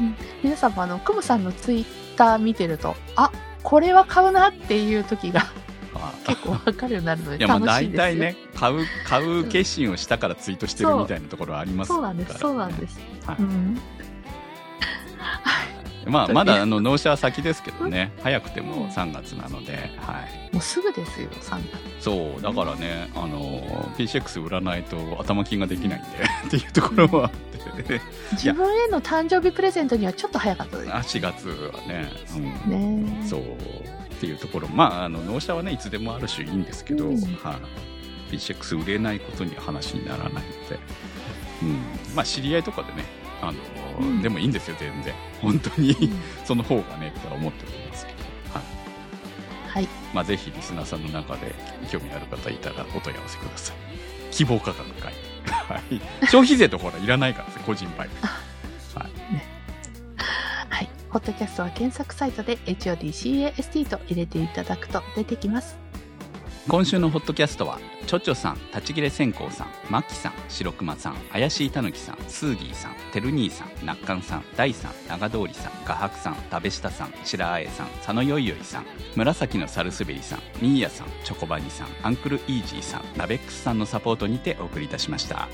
[0.43, 1.85] 皆さんもあのクムさんのツイッ
[2.17, 3.31] ター見てるとあ
[3.63, 5.66] これは買うなっていう時がはい
[6.27, 7.99] 結構わかるようになるのでいやまあ楽しいですよ。
[7.99, 12.39] 大体ね買う買う決心をしたからツイートしてるみたいなところはありますから、そうなんです。
[12.39, 13.37] そうなんです、はい。
[13.39, 13.81] うん
[16.07, 18.13] まあ まだあの納車は先ですけどね。
[18.23, 20.21] 早くても3月なので、は
[20.53, 21.59] い、もうすぐですよ3
[21.99, 22.05] 月。
[22.05, 26.09] そうだからねあの PCX 売らないと頭金ができないんで
[26.47, 28.01] っていうところもあって、ね、
[28.33, 30.91] 自分への誕生日プレゼントにはちょっっと早かったです。
[30.93, 32.11] あ4月はね、
[32.67, 33.03] うん。
[33.05, 33.43] ねそう
[34.17, 37.17] っていうところまああの納車はねいつでもある種いいんですけど、うん。
[37.17, 37.61] は
[38.31, 40.45] い、PCX 売れないことには話にならないので、
[41.63, 43.05] うん、まあ知り合いとかでね
[43.43, 43.59] あの、
[44.01, 44.23] うん。
[44.23, 45.15] でもいいんですよ全然。
[45.43, 46.19] 本当に、うん。
[46.45, 48.19] その方がねとは思っておりますけど、
[48.55, 48.65] はい。
[49.69, 49.89] はい。
[50.15, 51.55] まあ、ぜひリスナーさんの中で
[51.91, 53.77] 興味ある方いたらお問い合わせください。
[54.31, 58.27] 希望価格書いて、はい、消費税とほらいらないからです個人バイク
[58.97, 59.07] は
[60.81, 60.89] い。
[61.17, 65.79] ポッドキャストは検索サイトで HODCAST と入れていただくと出てきます。
[66.69, 85.49] 今週のホットキャストはちょちょさん立ち切れ線香さんマッキさん白熊さん怪しいたぬきさんスーギーさんてる兄さんなっかんさん大さん長通りさん画伯さん食べ下さん白あえさん佐野よいよいさん紫のサルスベリさんミーヤさんチョコバニさんアンクルイージーさんラベックスさんのサポートにてお送りいたしました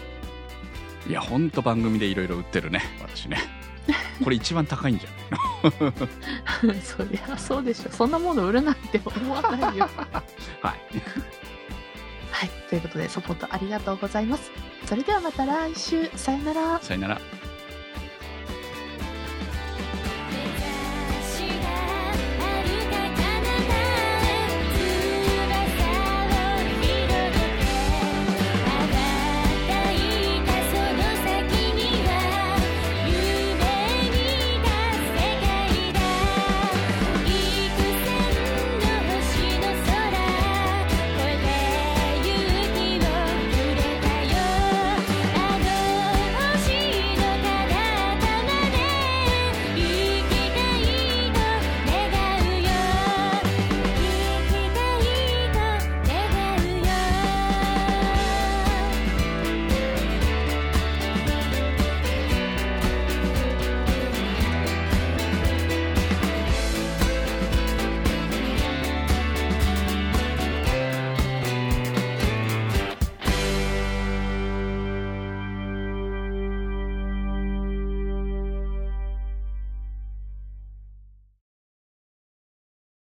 [1.09, 3.62] いやほんと番組でいろいろ売ってるね私ね
[4.23, 6.67] これ一番高いんじゃない？
[6.75, 7.91] の そりゃそうでしょ。
[7.91, 9.89] そんなもの売るなんて思わないよ。
[10.63, 10.81] はい
[12.31, 12.51] はい。
[12.69, 14.51] ということで、サポートありがとうございます。
[14.87, 16.11] それではまた来週。
[16.17, 16.79] さよなら。
[16.83, 17.21] さよなら